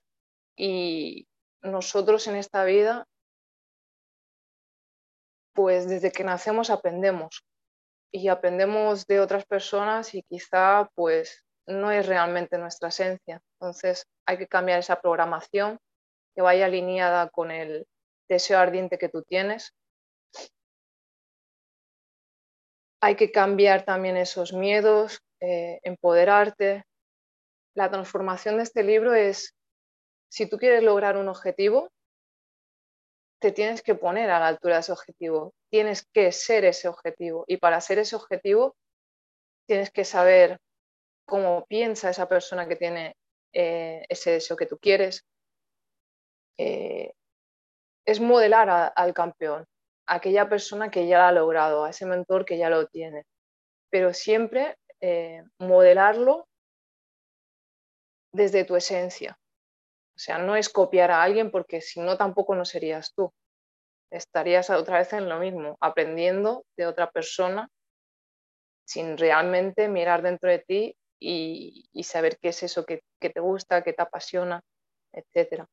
Y 0.56 1.28
nosotros 1.62 2.28
en 2.28 2.36
esta 2.36 2.64
vida, 2.64 3.06
pues 5.54 5.90
desde 5.90 6.12
que 6.12 6.24
nacemos 6.24 6.70
aprendemos 6.70 7.44
y 8.12 8.28
aprendemos 8.28 9.06
de 9.06 9.20
otras 9.20 9.46
personas 9.46 10.14
y 10.16 10.24
quizá 10.24 10.90
pues 10.96 11.46
no 11.68 11.92
es 11.92 12.08
realmente 12.08 12.58
nuestra 12.58 12.90
esencia. 12.90 13.42
Entonces 13.54 14.06
hay 14.26 14.38
que 14.38 14.48
cambiar 14.48 14.80
esa 14.80 15.02
programación 15.02 15.80
que 16.36 16.42
vaya 16.42 16.66
alineada 16.66 17.30
con 17.30 17.52
el 17.52 17.88
deseo 18.28 18.60
ardiente 18.60 18.98
que 18.98 19.10
tú 19.10 19.24
tienes. 19.24 19.74
Hay 23.02 23.16
que 23.16 23.32
cambiar 23.32 23.86
también 23.86 24.18
esos 24.18 24.54
miedos, 24.54 25.22
eh, 25.40 25.80
empoderarte. 25.84 26.84
La 27.76 27.90
transformación 27.90 28.58
de 28.58 28.64
este 28.64 28.84
libro 28.84 29.14
es, 29.14 29.56
si 30.30 30.50
tú 30.50 30.58
quieres 30.58 30.84
lograr 30.84 31.18
un 31.18 31.30
objetivo, 31.30 31.90
te 33.40 33.52
tienes 33.52 33.82
que 33.82 33.96
poner 33.96 34.30
a 34.30 34.40
la 34.40 34.48
altura 34.48 34.76
de 34.76 34.82
ese 34.82 34.92
objetivo, 34.92 35.54
tienes 35.72 36.06
que 36.14 36.32
ser 36.32 36.66
ese 36.66 36.88
objetivo. 36.88 37.46
Y 37.48 37.58
para 37.58 37.82
ser 37.82 38.00
ese 38.00 38.16
objetivo 38.16 38.76
tienes 39.68 39.92
que 39.92 40.04
saber 40.04 40.60
cómo 41.26 41.66
piensa 41.68 42.10
esa 42.10 42.28
persona 42.28 42.68
que 42.68 42.76
tiene 42.76 43.16
eh, 43.54 44.06
ese 44.10 44.32
deseo 44.32 44.58
que 44.58 44.66
tú 44.66 44.78
quieres. 44.78 45.24
Eh, 46.58 47.14
es 48.06 48.20
modelar 48.20 48.92
al 48.96 49.14
campeón, 49.14 49.66
a 50.08 50.16
aquella 50.16 50.50
persona 50.50 50.90
que 50.90 51.08
ya 51.08 51.20
lo 51.20 51.24
ha 51.26 51.32
logrado, 51.32 51.86
a 51.86 51.92
ese 51.92 52.06
mentor 52.06 52.44
que 52.44 52.58
ya 52.58 52.70
lo 52.70 52.88
tiene, 52.88 53.26
pero 53.92 54.14
siempre 54.14 54.78
eh, 55.00 55.44
modelarlo 55.60 56.48
desde 58.34 58.66
tu 58.66 58.76
esencia, 58.76 59.39
o 60.20 60.22
sea, 60.22 60.38
no 60.38 60.58
es 60.58 60.68
copiar 60.68 61.12
a 61.12 61.24
alguien 61.24 61.50
porque 61.50 61.80
si 61.80 62.02
no 62.02 62.18
tampoco 62.18 62.54
no 62.54 62.66
serías 62.66 63.14
tú. 63.14 63.32
Estarías 64.12 64.70
otra 64.70 64.98
vez 64.98 65.14
en 65.14 65.30
lo 65.30 65.40
mismo, 65.40 65.78
aprendiendo 65.80 66.66
de 66.76 66.88
otra 66.88 67.10
persona 67.10 67.70
sin 68.86 69.18
realmente 69.18 69.88
mirar 69.88 70.22
dentro 70.22 70.50
de 70.50 70.60
ti 70.60 70.96
y, 71.22 71.90
saber 72.04 72.38
qué 72.38 72.50
es 72.50 72.64
eso 72.64 72.86
que, 72.86 73.02
te 73.22 73.40
gusta, 73.40 73.82
qué 73.82 73.94
te 73.94 74.02
apasiona, 74.02 74.62
etc. 75.14 75.64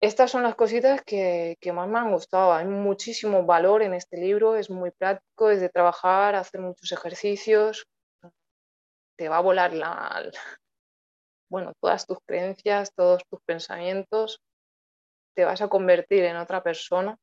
Estas 0.00 0.30
son 0.30 0.42
las 0.42 0.54
cositas 0.54 1.02
que, 1.02 1.58
más 1.74 1.88
me 1.88 1.98
han 1.98 2.10
gustado. 2.10 2.54
Hay 2.54 2.64
muchísimo 2.64 3.44
valor 3.44 3.82
en 3.82 3.92
este 3.92 4.16
libro, 4.16 4.56
es 4.56 4.70
muy 4.70 4.92
práctico, 4.92 5.50
es 5.50 5.60
de 5.60 5.68
trabajar, 5.68 6.36
hacer 6.36 6.62
muchos 6.62 6.90
ejercicios. 6.90 7.86
Te 9.18 9.28
va 9.28 9.36
a 9.36 9.42
volar 9.42 9.74
la, 9.74 10.30
bueno, 11.50 11.72
todas 11.80 12.06
tus 12.06 12.18
creencias, 12.26 12.92
todos 12.94 13.22
tus 13.28 13.40
pensamientos, 13.42 14.40
te 15.34 15.44
vas 15.44 15.62
a 15.62 15.68
convertir 15.68 16.24
en 16.24 16.36
otra 16.36 16.62
persona, 16.62 17.16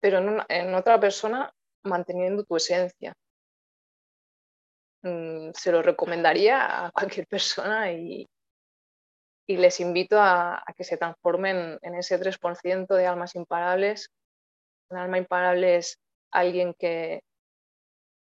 pero 0.00 0.44
en, 0.48 0.74
otra 0.74 0.98
persona 0.98 1.52
manteniendo 1.82 2.44
tu 2.44 2.56
esencia. 2.56 3.14
Mm, 5.02 5.50
se 5.52 5.70
lo 5.70 5.82
recomendaría 5.82 6.86
a 6.86 6.90
cualquier 6.92 7.26
persona 7.26 7.92
y, 7.92 8.26
les 9.46 9.80
invito 9.80 10.16
a, 10.18 10.64
que 10.74 10.84
se 10.84 10.96
transformen 10.96 11.78
en 11.82 11.94
ese 11.94 12.18
3% 12.18 12.94
de 12.94 13.06
almas 13.06 13.34
imparables. 13.34 14.08
Un 14.88 14.96
alma 14.96 15.18
imparable 15.18 15.76
es 15.76 15.98
alguien 16.30 16.72
que 16.78 17.20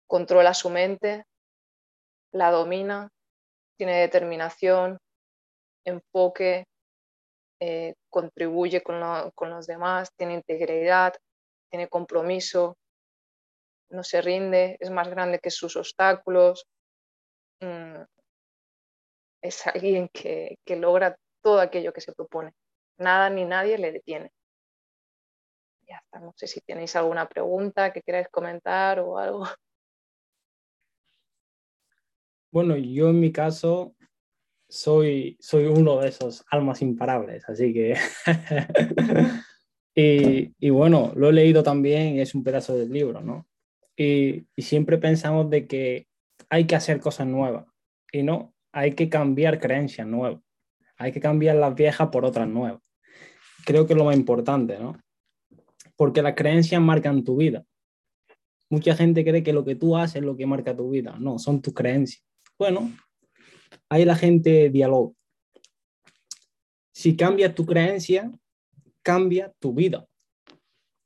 controla 0.08 0.54
su 0.54 0.70
mente, 0.70 1.24
la 2.34 2.52
domina, 2.52 3.13
tiene 3.84 4.00
determinación, 4.00 4.98
enfoque, 5.84 6.68
eh, 7.60 7.96
contribuye 8.10 8.82
con, 8.82 9.02
los 9.02 9.68
demás, 9.68 10.10
tiene 10.16 10.36
integridad, 10.36 11.14
tiene 11.70 11.90
compromiso, 11.90 12.78
no 13.90 14.06
se 14.06 14.22
rinde, 14.22 14.78
es 14.80 14.90
más 14.90 15.10
grande 15.10 15.40
que 15.40 15.52
sus 15.52 15.76
obstáculos. 15.76 16.66
Mm, 17.60 18.04
es 19.42 19.68
alguien 19.68 20.08
que, 20.14 20.56
que 20.64 20.78
logra 20.78 21.18
todo 21.42 21.60
aquello 21.60 21.92
que 21.92 22.00
se 22.00 22.14
propone. 22.14 22.54
Nada 22.98 23.30
ni 23.30 23.44
nadie 23.44 23.78
le 23.78 23.92
detiene. 23.92 24.32
Ya 25.90 25.98
está, 25.98 26.22
no 26.22 26.32
sé 26.38 26.48
si 26.48 26.62
tenéis 26.62 26.96
alguna 26.96 27.28
pregunta 27.28 27.92
que 27.92 28.02
queráis 28.02 28.30
comentar 28.30 29.02
o 29.02 29.18
algo. 29.18 29.44
Bueno, 32.54 32.78
yo 32.78 33.10
en 33.10 33.20
mi 33.20 33.32
caso 33.32 33.96
soy, 34.70 35.38
soy 35.40 35.66
uno 35.66 36.00
de 36.00 36.10
esos 36.10 36.46
almas 36.52 36.84
imparables, 36.84 37.44
así 37.50 37.74
que... 37.74 37.96
y, 39.96 40.54
y, 40.60 40.70
bueno, 40.70 41.12
lo 41.16 41.30
he 41.30 41.34
leído 41.34 41.64
también, 41.64 42.20
es 42.20 42.36
un 42.36 42.44
pedazo 42.44 42.78
del 42.78 42.92
libro, 42.92 43.22
¿no? 43.22 43.48
Y, 43.98 44.46
y 44.56 44.62
siempre 44.62 45.00
pensamos 45.00 45.50
de 45.50 45.66
que 45.66 46.06
hay 46.48 46.68
que 46.68 46.76
hacer 46.76 47.00
cosas 47.00 47.26
nuevas 47.26 47.66
y 48.12 48.22
no, 48.22 48.54
hay 48.72 48.94
que 48.94 49.10
cambiar 49.10 49.60
creencias 49.60 50.06
nuevas, 50.06 50.40
hay 50.98 51.12
que 51.12 51.20
cambiar 51.20 51.56
las 51.56 51.74
viejas 51.74 52.10
por 52.10 52.24
otras 52.24 52.48
nuevas. 52.48 52.84
Creo 53.66 53.88
que 53.88 53.94
es 53.94 53.98
lo 53.98 54.06
más 54.06 54.16
importante, 54.16 54.78
¿no? 54.78 55.02
Porque 55.96 56.22
las 56.22 56.36
creencias 56.36 56.80
marcan 56.80 57.24
tu 57.24 57.36
vida. 57.36 57.66
Mucha 58.70 58.96
gente 58.96 59.26
cree 59.26 59.42
que 59.42 59.54
lo 59.54 59.66
que 59.66 59.76
tú 59.76 59.98
haces 59.98 60.18
es 60.18 60.22
lo 60.24 60.38
que 60.38 60.46
marca 60.46 60.78
tu 60.78 60.92
vida. 60.92 61.18
No, 61.20 61.40
son 61.40 61.60
tus 61.60 61.74
creencias. 61.74 62.24
Bueno, 62.58 62.92
ahí 63.90 64.06
la 64.06 64.16
gente 64.16 64.70
dialoga. 64.70 65.14
Si 66.92 67.16
cambias 67.16 67.56
tu 67.56 67.66
creencia, 67.66 68.32
cambia 69.02 69.54
tu 69.60 69.74
vida. 69.74 70.08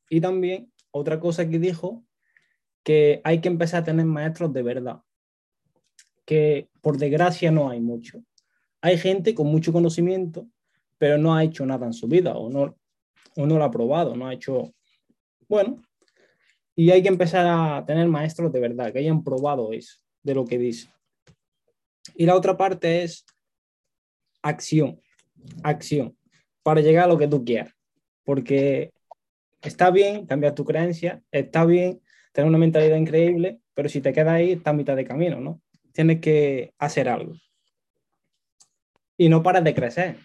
Y 0.09 0.21
también 0.21 0.71
otra 0.91 1.19
cosa 1.19 1.49
que 1.49 1.59
dijo, 1.59 2.03
que 2.83 3.19
hay 3.23 3.41
que 3.41 3.49
empezar 3.49 3.81
a 3.81 3.85
tener 3.85 4.05
maestros 4.05 4.53
de 4.53 4.63
verdad, 4.63 5.01
que 6.25 6.69
por 6.81 6.97
desgracia 6.97 7.51
no 7.51 7.69
hay 7.69 7.81
mucho. 7.81 8.23
Hay 8.81 8.97
gente 8.97 9.35
con 9.35 9.47
mucho 9.47 9.73
conocimiento, 9.73 10.47
pero 10.97 11.17
no 11.17 11.35
ha 11.35 11.43
hecho 11.43 11.65
nada 11.65 11.85
en 11.85 11.93
su 11.93 12.07
vida 12.07 12.35
o 12.37 12.49
no, 12.49 12.77
o 13.35 13.45
no 13.45 13.57
lo 13.57 13.63
ha 13.63 13.71
probado, 13.71 14.15
no 14.15 14.27
ha 14.27 14.33
hecho, 14.33 14.73
bueno, 15.49 15.81
y 16.75 16.91
hay 16.91 17.01
que 17.01 17.09
empezar 17.09 17.45
a 17.45 17.85
tener 17.85 18.07
maestros 18.07 18.51
de 18.53 18.59
verdad, 18.59 18.93
que 18.93 18.99
hayan 18.99 19.23
probado 19.23 19.73
eso, 19.73 19.99
de 20.23 20.35
lo 20.35 20.45
que 20.45 20.57
dice. 20.57 20.89
Y 22.15 22.25
la 22.25 22.35
otra 22.35 22.57
parte 22.57 23.03
es 23.03 23.25
acción, 24.41 25.01
acción, 25.63 26.17
para 26.63 26.81
llegar 26.81 27.05
a 27.05 27.07
lo 27.07 27.17
que 27.17 27.27
tú 27.27 27.43
quieras. 27.43 27.73
Porque 28.23 28.91
está 29.61 29.91
bien 29.91 30.25
cambiar 30.25 30.55
tu 30.55 30.65
creencia, 30.65 31.21
está 31.31 31.65
bien 31.65 32.01
tener 32.31 32.47
una 32.47 32.57
mentalidad 32.57 32.97
increíble, 32.97 33.59
pero 33.73 33.89
si 33.89 34.01
te 34.01 34.13
quedas 34.13 34.33
ahí, 34.33 34.53
está 34.53 34.71
a 34.71 34.73
mitad 34.73 34.95
de 34.95 35.05
camino, 35.05 35.39
¿no? 35.39 35.61
Tienes 35.91 36.19
que 36.19 36.73
hacer 36.77 37.09
algo. 37.09 37.35
Y 39.17 39.29
no 39.29 39.41
paras 39.41 39.63
de 39.63 39.73
crecer, 39.73 40.17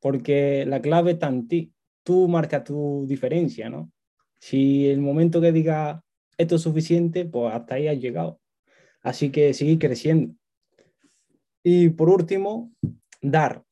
porque 0.00 0.64
la 0.66 0.80
clave 0.80 1.12
está 1.12 1.28
en 1.28 1.48
ti. 1.48 1.72
Tú 2.04 2.28
marcas 2.28 2.62
tu 2.64 3.04
diferencia, 3.08 3.68
¿no? 3.68 3.90
Si 4.38 4.88
el 4.88 5.00
momento 5.00 5.40
que 5.40 5.50
diga 5.50 6.04
esto 6.38 6.56
es 6.56 6.62
suficiente, 6.62 7.24
pues 7.24 7.52
hasta 7.52 7.76
ahí 7.76 7.88
has 7.88 7.98
llegado. 7.98 8.40
Así 9.02 9.30
que 9.30 9.54
seguir 9.54 9.78
creciendo. 9.78 10.34
Y 11.68 11.90
por 11.90 12.08
último, 12.08 12.70
dar. 13.20 13.64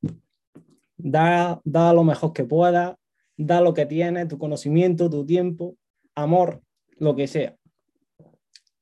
Da, 0.97 1.61
da 1.63 1.93
lo 1.93 2.03
mejor 2.03 2.33
que 2.33 2.43
pueda, 2.43 2.99
da 3.37 3.61
lo 3.61 3.73
que 3.73 3.87
tienes, 3.87 4.27
tu 4.27 4.37
conocimiento, 4.37 5.09
tu 5.09 5.25
tiempo, 5.25 5.77
amor, 6.17 6.61
lo 6.99 7.15
que 7.15 7.29
sea. 7.29 7.57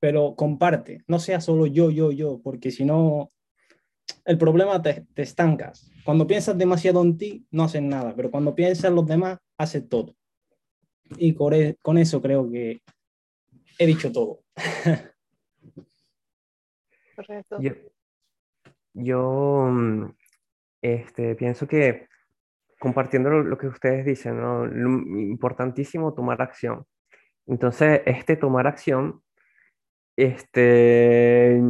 Pero 0.00 0.34
comparte, 0.34 1.02
no 1.08 1.18
sea 1.18 1.42
solo 1.42 1.66
yo, 1.66 1.90
yo, 1.90 2.10
yo, 2.10 2.40
porque 2.42 2.70
si 2.70 2.86
no, 2.86 3.30
el 4.24 4.38
problema 4.38 4.80
te, 4.80 5.06
te 5.12 5.20
estancas. 5.20 5.90
Cuando 6.06 6.26
piensas 6.26 6.56
demasiado 6.56 7.02
en 7.02 7.18
ti, 7.18 7.46
no 7.50 7.64
haces 7.64 7.82
nada, 7.82 8.14
pero 8.16 8.30
cuando 8.30 8.54
piensas 8.54 8.86
en 8.86 8.94
los 8.94 9.04
demás, 9.04 9.38
haces 9.58 9.86
todo. 9.90 10.16
Y 11.18 11.34
con, 11.34 11.52
con 11.82 11.98
eso 11.98 12.22
creo 12.22 12.50
que 12.50 12.80
he 13.78 13.86
dicho 13.86 14.10
todo. 14.10 14.40
Correcto. 17.14 17.58
Yo, 18.94 19.66
mm, 19.70 20.12
este, 20.82 21.34
pienso 21.36 21.66
que 21.68 22.08
compartiendo 22.78 23.30
lo, 23.30 23.58
que 23.58 23.68
ustedes 23.68 24.04
dicen, 24.04 24.40
¿no? 24.40 24.66
importantísimo 24.66 26.14
tomar 26.14 26.42
acción. 26.42 26.84
Entonces, 27.46 28.02
este 28.06 28.36
tomar 28.36 28.66
acción, 28.66 29.22
este, 30.16 31.60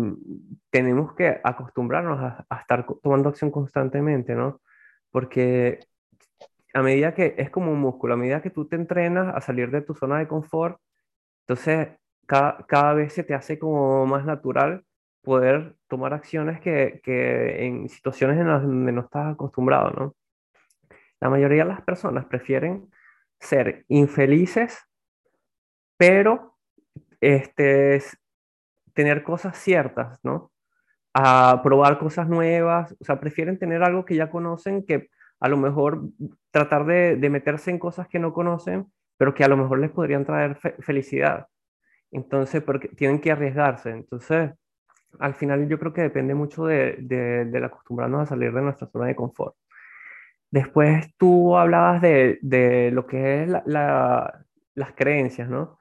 tenemos 0.70 1.14
que 1.14 1.40
acostumbrarnos 1.44 2.20
a, 2.20 2.46
a, 2.48 2.61
estar 2.61 2.87
tomando 3.02 3.28
acción 3.30 3.50
constantemente, 3.50 4.35
¿no? 4.35 4.62
Porque 5.11 5.80
a 6.74 6.82
medida 6.82 7.14
que 7.14 7.35
es 7.38 7.50
como 7.50 7.72
un 7.72 7.80
músculo, 7.80 8.14
a 8.14 8.16
medida 8.16 8.42
que 8.42 8.50
tú 8.50 8.66
te 8.68 8.76
entrenas 8.76 9.35
a 9.35 9.40
salir 9.40 9.70
de 9.70 9.82
tu 9.82 9.94
zona 9.94 10.18
de 10.18 10.28
confort, 10.28 10.80
entonces 11.46 11.88
cada, 12.26 12.64
cada 12.66 12.94
vez 12.94 13.12
se 13.12 13.24
te 13.24 13.35
hace 13.35 13.58
como 13.58 14.06
más 14.06 14.24
natural 14.24 14.85
poder 15.22 15.76
tomar 15.88 16.12
acciones 16.12 16.61
que, 16.61 17.00
que 17.02 17.66
en 17.66 17.88
situaciones 17.88 18.38
en 18.38 18.48
las 18.48 18.62
donde 18.62 18.92
no 18.92 19.02
estás 19.02 19.35
acostumbrado, 19.35 19.90
¿no? 19.90 20.16
La 21.20 21.30
mayoría 21.30 21.62
de 21.62 21.70
las 21.70 21.82
personas 21.82 22.26
prefieren 22.26 22.90
ser 23.38 23.85
infelices, 23.88 24.78
pero 25.96 26.56
este, 27.20 28.02
tener 28.92 29.22
cosas 29.22 29.56
ciertas, 29.56 30.18
¿no? 30.24 30.50
A 31.14 31.61
probar 31.62 31.98
cosas 31.98 32.28
nuevas, 32.28 32.96
o 33.00 33.04
sea, 33.04 33.20
prefieren 33.20 33.58
tener 33.58 33.82
algo 33.85 34.04
que 34.04 34.16
ya 34.16 34.30
conocen 34.30 34.85
que 34.85 35.08
a 35.40 35.48
lo 35.48 35.56
mejor 35.56 36.02
tratar 36.50 36.87
de, 36.87 37.16
de 37.16 37.30
meterse 37.30 37.70
en 37.70 37.78
cosas 37.78 38.08
que 38.08 38.18
no 38.18 38.32
conocen, 38.32 38.92
pero 39.16 39.35
que 39.35 39.44
a 39.44 39.48
lo 39.48 39.56
mejor 39.56 39.78
les 39.78 39.90
podrían 39.90 40.24
traer 40.24 40.56
felicidad. 40.80 41.46
Entonces, 42.11 42.62
porque 42.62 42.88
tienen 42.88 43.20
que 43.20 43.30
arriesgarse. 43.30 43.90
Entonces, 43.90 44.52
al 45.18 45.35
final 45.35 45.68
yo 45.68 45.79
creo 45.79 45.92
que 45.92 46.03
depende 46.03 46.35
mucho 46.35 46.66
de, 46.66 46.96
del 47.01 47.64
acostumbrarnos 47.64 48.22
a 48.22 48.27
salir 48.27 48.53
de 48.53 48.62
nuestra 48.62 48.88
zona 48.88 49.07
de 49.07 49.16
confort. 49.16 49.57
Después 50.51 51.14
tú 51.16 51.57
hablabas 51.57 52.03
de, 52.03 52.38
de 52.42 52.90
lo 52.92 53.07
que 53.07 53.42
es 53.42 53.48
la, 53.66 54.44
las 54.75 54.92
creencias, 54.94 55.48
¿no? 55.48 55.79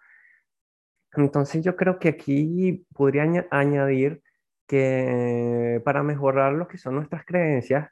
Entonces 1.13 1.63
yo 1.63 1.75
creo 1.75 1.99
que 1.99 2.09
aquí 2.09 2.85
podría 2.93 3.23
añadir 3.51 4.21
que 4.67 5.81
para 5.83 6.03
mejorar 6.03 6.53
lo 6.53 6.67
que 6.67 6.77
son 6.77 6.95
nuestras 6.95 7.25
creencias, 7.25 7.89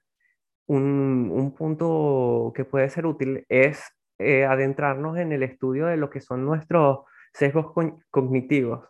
un, 0.67 1.29
un 1.33 1.53
punto 1.53 2.53
que 2.55 2.63
puede 2.63 2.89
ser 2.89 3.05
útil 3.05 3.45
es 3.49 3.83
eh, 4.19 4.45
adentrarnos 4.45 5.17
en 5.17 5.33
el 5.33 5.43
estudio 5.43 5.87
de 5.87 5.97
lo 5.97 6.09
que 6.09 6.21
son 6.21 6.45
nuestros 6.45 6.99
sesgos 7.33 7.73
cognitivos 8.09 8.87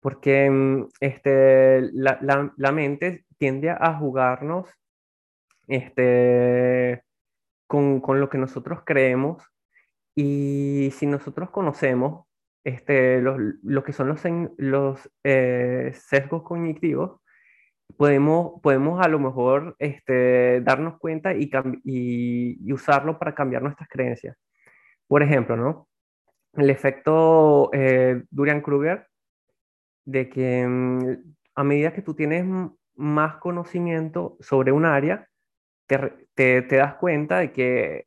porque 0.00 0.50
mm, 0.50 0.88
este, 1.00 1.82
la, 1.92 2.18
la, 2.22 2.52
la, 2.56 2.72
mente 2.72 3.24
tiende 3.38 3.70
a 3.70 3.94
jugarnos 3.98 4.68
este, 5.66 7.02
con, 7.66 8.00
con, 8.00 8.20
lo 8.20 8.28
que 8.28 8.38
nosotros 8.38 8.80
creemos 8.84 9.42
y 10.14 10.90
si 10.96 11.06
nosotros 11.06 11.50
conocemos 11.50 12.26
este, 12.64 13.20
los, 13.20 13.38
lo 13.62 13.84
que 13.84 13.92
son 13.92 14.08
los, 14.08 14.22
los 14.56 15.10
eh, 15.24 15.92
sesgos 15.94 16.42
cognitivos, 16.42 17.20
podemos, 17.96 18.60
podemos 18.62 19.04
a 19.04 19.08
lo 19.08 19.18
mejor 19.18 19.76
este, 19.78 20.60
darnos 20.62 20.98
cuenta 20.98 21.34
y, 21.34 21.50
y, 21.84 22.58
y, 22.68 22.72
usarlo 22.72 23.18
para 23.18 23.34
cambiar 23.34 23.62
nuestras 23.62 23.88
creencias. 23.88 24.36
Por 25.06 25.22
ejemplo, 25.22 25.56
¿no? 25.56 25.88
el 26.58 26.70
efecto 26.70 27.70
eh, 27.72 28.22
Durian-Kruger 28.30 29.06
de 30.08 30.30
que 30.30 30.66
mm, 30.66 31.34
a 31.54 31.64
medida 31.64 31.92
que 31.92 32.02
tú 32.02 32.14
tienes 32.14 32.46
más 32.96 33.36
conocimiento 33.36 34.38
sobre 34.40 34.72
un 34.72 34.86
área, 34.86 35.28
te, 35.86 36.62
te, 36.62 36.76
das 36.76 36.94
cuenta 36.96 37.38
de 37.38 37.52
que 37.52 38.06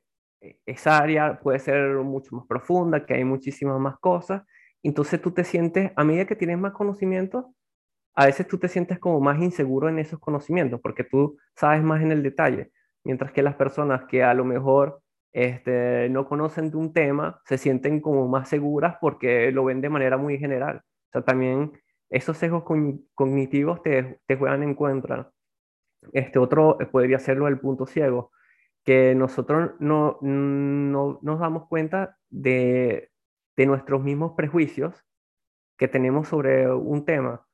esa 0.66 0.98
área 0.98 1.40
puede 1.40 1.60
ser 1.60 1.96
mucho 1.98 2.36
más 2.36 2.48
profunda, 2.48 3.06
que 3.06 3.14
hay 3.14 3.24
muchísimas 3.24 3.80
más 3.80 4.00
cosas. 4.00 4.44
Entonces 4.84 5.22
tú 5.22 5.32
te 5.32 5.44
sientes, 5.44 5.92
a 5.96 6.04
medida 6.04 6.26
que 6.26 6.36
tienes 6.36 6.58
más 6.58 6.74
conocimiento, 6.74 7.54
a 8.16 8.26
veces 8.26 8.48
tú 8.48 8.58
te 8.58 8.68
sientes 8.68 9.00
como 9.00 9.20
más 9.22 9.40
inseguro 9.40 9.88
en 9.88 10.00
esos 10.00 10.20
conocimientos, 10.20 10.82
porque 10.82 11.04
tú 11.04 11.38
sabes 11.56 11.84
más 11.84 12.02
en 12.02 12.12
el 12.12 12.24
detalle, 12.24 12.72
mientras 13.04 13.32
que 13.32 13.44
las 13.44 13.56
personas 13.56 14.06
que 14.06 14.24
a 14.24 14.34
lo 14.34 14.44
mejor 14.44 15.02
este, 15.34 16.10
no 16.10 16.28
conocen 16.28 16.72
de 16.72 16.78
un 16.78 16.94
tema 16.94 17.42
se 17.46 17.58
sienten 17.58 18.02
como 18.02 18.28
más 18.28 18.50
seguras 18.50 18.98
porque 19.00 19.52
lo 19.52 19.66
ven 19.66 19.82
de 19.82 19.90
manera 19.90 20.18
muy 20.18 20.40
general. 20.40 20.78
O 20.78 21.12
sea, 21.12 21.22
también 21.24 21.74
esos 22.12 22.38
sesgos 22.38 22.64
cognitivos 23.16 23.82
te, 23.82 24.20
te, 24.28 24.36
juegan 24.36 24.64
en 24.64 24.76
contra. 24.76 25.32
Este 26.12 26.40
otro 26.40 26.78
podría 26.92 27.20
serlo 27.20 27.48
el 27.48 27.60
punto 27.60 27.86
ciego, 27.86 28.32
que 28.84 29.16
nosotros 29.16 29.72
no, 29.80 30.18
no 30.22 31.20
nos 31.22 31.40
damos 31.40 31.68
cuenta 31.68 32.18
de, 32.30 33.12
de, 33.56 33.66
nuestros 33.66 34.04
mismos 34.04 34.34
prejuicios 34.36 35.06
que 35.78 35.88
tenemos 35.88 36.28
sobre 36.28 36.70
un 36.70 37.06
tema. 37.06 37.48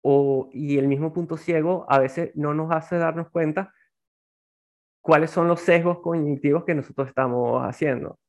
O, 0.00 0.48
y 0.52 0.78
el 0.78 0.86
mismo 0.86 1.12
punto 1.12 1.36
ciego 1.36 1.84
a 1.88 1.98
veces 1.98 2.30
no 2.36 2.54
nos 2.54 2.70
hace 2.70 2.98
darnos 2.98 3.30
cuenta 3.30 3.74
cuáles 5.00 5.30
son 5.30 5.48
los 5.48 5.60
sesgos 5.60 5.98
cognitivos 6.00 6.64
que 6.64 6.74
nosotros 6.74 7.08
estamos 7.08 7.62
haciendo, 7.64 8.20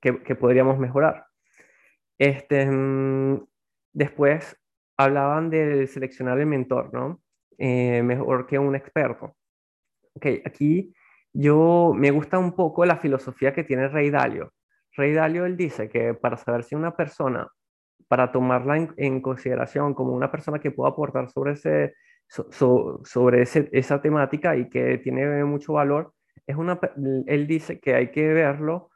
que, 0.00 0.22
que 0.22 0.34
podríamos 0.34 0.78
mejorar. 0.78 1.26
Este, 2.18 2.66
mm, 2.70 3.44
después, 3.92 4.56
hablaban 5.04 5.50
de 5.50 5.86
seleccionar 5.86 6.38
el 6.38 6.46
mentor, 6.46 6.92
¿no? 6.92 7.20
Eh, 7.58 8.02
mejor 8.02 8.46
que 8.46 8.58
un 8.58 8.74
experto. 8.74 9.36
Ok, 10.14 10.26
aquí 10.44 10.94
yo 11.32 11.92
me 11.94 12.10
gusta 12.10 12.38
un 12.38 12.52
poco 12.52 12.84
la 12.84 12.96
filosofía 12.96 13.52
que 13.52 13.64
tiene 13.64 13.88
Rey 13.88 14.10
Dalio. 14.10 14.52
Rey 14.96 15.12
Dalio, 15.12 15.44
él 15.46 15.56
dice 15.56 15.88
que 15.88 16.14
para 16.14 16.36
saber 16.36 16.64
si 16.64 16.74
una 16.74 16.96
persona, 16.96 17.48
para 18.08 18.32
tomarla 18.32 18.88
en, 18.96 19.20
consideración 19.20 19.94
como 19.94 20.12
una 20.12 20.30
persona 20.30 20.58
que 20.58 20.72
pueda 20.72 20.90
aportar 20.90 21.30
sobre, 21.30 21.52
ese, 21.52 21.94
sobre 22.26 23.42
esa 23.42 24.02
temática 24.02 24.56
y 24.56 24.68
que 24.68 24.98
tiene 24.98 25.44
mucho 25.44 25.74
valor, 25.74 26.12
es 26.46 26.56
una, 26.56 26.80
él 27.26 27.46
dice 27.46 27.78
que 27.78 27.94
hay 27.94 28.10
que 28.10 28.26
verlo 28.32 28.90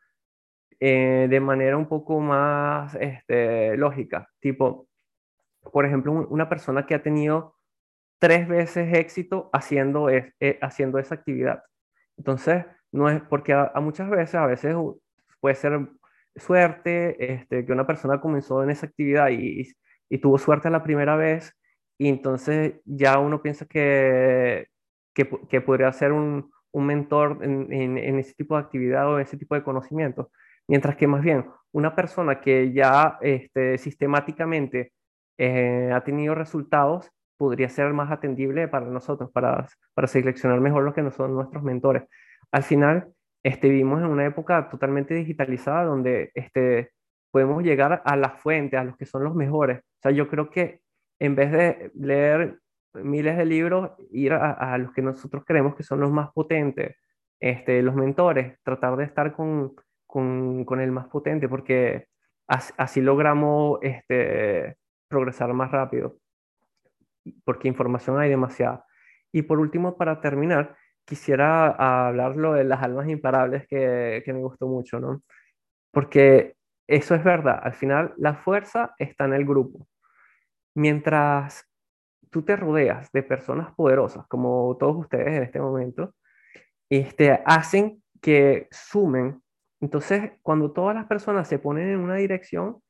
eh, 0.81 1.29
de 1.31 1.41
manera 1.41 1.77
un 1.77 1.87
poco 1.87 2.19
más 2.21 2.97
este, 2.97 3.77
lógica. 3.77 4.29
Tipo, 4.41 4.89
por 5.75 5.87
ejemplo, 5.87 6.13
una 6.31 6.49
persona 6.49 6.87
que 6.87 6.95
ha 6.95 7.03
tenido 7.03 7.57
tres 8.21 8.47
veces 8.47 8.95
éxito 8.95 9.51
haciendo, 9.53 10.09
es, 10.09 10.33
eh, 10.39 10.57
haciendo 10.63 11.01
esa 11.01 11.17
actividad. 11.17 11.65
Entonces, 12.17 12.65
no 12.93 13.11
es 13.11 13.21
porque 13.23 13.55
a, 13.55 13.73
muchas 13.81 14.09
veces, 14.09 14.37
a 14.37 14.47
veces 14.47 14.77
puede 15.41 15.57
ser 15.57 15.89
suerte, 16.37 17.33
este, 17.35 17.67
que 17.67 17.73
una 17.73 17.89
persona 17.89 18.21
comenzó 18.21 18.63
en 18.63 18.71
esa 18.71 18.87
actividad 18.87 19.31
y, 19.31 19.69
y, 20.09 20.19
tuvo 20.19 20.39
suerte 20.39 20.71
la 20.71 20.85
primera 20.85 21.17
vez, 21.17 21.53
y 21.99 22.09
entonces 22.09 22.75
ya 22.85 23.19
uno 23.19 23.43
piensa 23.43 23.67
que, 23.67 24.69
que, 25.13 25.29
que 25.51 25.61
podría 25.61 25.93
ser 25.93 26.13
un, 26.13 26.53
un 26.71 26.87
mentor 26.87 27.41
en, 27.43 27.73
en, 27.73 28.19
ese 28.21 28.35
tipo 28.35 28.55
de 28.57 28.63
actividad 28.63 29.09
o 29.09 29.17
en 29.17 29.23
ese 29.23 29.37
tipo 29.37 29.57
de 29.57 29.65
conocimiento. 29.65 30.31
Mientras 30.69 30.95
que 30.95 31.09
más 31.09 31.23
bien 31.23 31.47
una 31.73 31.97
persona 31.97 32.41
que 32.41 32.73
ya 32.73 33.19
este, 33.23 33.77
sistemáticamente 33.79 34.93
eh, 35.39 35.91
ha 35.93 36.03
tenido 36.03 36.35
resultados 36.35 37.11
podría 37.37 37.69
ser 37.69 37.93
más 37.93 38.11
atendible 38.11 38.69
para 38.69 38.87
nosotros, 38.87 39.31
para, 39.31 39.67
para 39.95 40.09
seleccionar 40.09 40.61
mejor 40.61 40.85
lo 40.85 40.95
que 40.95 41.11
son 41.11 41.35
nuestros 41.35 41.63
mentores. 41.63 42.05
Al 42.51 42.63
final, 42.63 43.13
este, 43.43 43.69
vivimos 43.69 44.01
en 44.01 44.09
una 44.09 44.27
época 44.27 44.69
totalmente 44.71 45.15
digitalizada 45.15 45.85
donde 45.85 46.31
este, 46.35 46.93
podemos 47.31 47.63
llegar 47.63 48.03
a 48.05 48.17
la 48.17 48.31
fuente, 48.31 48.77
a 48.77 48.85
los 48.85 48.97
que 48.97 49.07
son 49.07 49.25
los 49.25 49.35
mejores. 49.35 49.81
O 49.81 50.03
sea, 50.03 50.13
yo 50.13 50.29
creo 50.29 50.51
que 50.51 50.81
en 51.19 51.35
vez 51.35 51.53
de 51.53 51.91
leer 51.95 52.59
miles 52.95 53.37
de 53.37 53.45
libros, 53.45 53.91
ir 54.11 54.33
a, 54.33 54.79
los 54.79 54.93
que 54.93 55.03
nosotros 55.03 55.45
creemos 55.45 55.75
que 55.75 55.83
son 55.83 56.01
los 56.01 56.13
más 56.13 56.31
potentes, 56.33 56.97
este, 57.41 57.83
los 57.83 57.95
mentores, 57.95 58.59
tratar 58.63 58.97
de 58.97 59.05
estar 59.05 59.35
con, 59.35 59.75
con, 60.07 60.65
con 60.65 60.81
el 60.81 60.93
más 60.93 61.09
potente, 61.09 61.49
porque 61.49 62.07
así, 62.47 62.73
así 62.77 63.01
logramos 63.01 63.81
este, 63.83 64.77
progresar 65.15 65.53
más 65.53 65.71
rápido, 65.71 66.19
porque 67.45 67.69
información 67.69 68.19
hay 68.19 68.29
demasiada. 68.29 68.85
Y 69.33 69.43
por 69.43 69.61
último, 69.61 69.97
para 69.97 70.21
terminar, 70.21 70.77
quisiera 71.05 71.69
hablar 72.07 72.37
lo 72.37 72.55
de 72.55 72.65
las 72.65 72.83
almas 72.83 73.09
imparables 73.09 73.67
que, 73.69 74.23
que 74.25 74.33
me 74.33 74.41
gustó 74.41 74.67
mucho, 74.67 74.99
¿no? 74.99 75.23
Porque 75.93 76.57
eso 76.89 77.15
es 77.15 77.23
verdad, 77.23 77.61
al 77.63 77.75
final 77.75 78.13
la 78.17 78.35
fuerza 78.35 78.95
está 78.99 79.25
en 79.27 79.35
el 79.35 79.45
grupo. 79.45 79.87
Mientras 80.75 81.65
tú 82.31 82.43
te 82.43 82.57
rodeas 82.57 83.13
de 83.13 83.23
personas 83.23 83.73
poderosas, 83.75 84.27
como 84.27 84.77
todos 84.81 84.97
ustedes 84.97 85.29
en 85.29 85.45
este 85.45 85.61
momento, 85.61 86.13
este, 86.91 87.41
hacen 87.47 88.03
que 88.21 88.67
sumen. 88.73 89.41
Entonces, 89.81 90.33
cuando 90.43 90.73
todas 90.73 90.97
las 90.97 91.07
personas 91.07 91.47
se 91.47 91.61
ponen 91.61 91.89
en 91.91 92.01
una 92.01 92.17
dirección, 92.17 92.83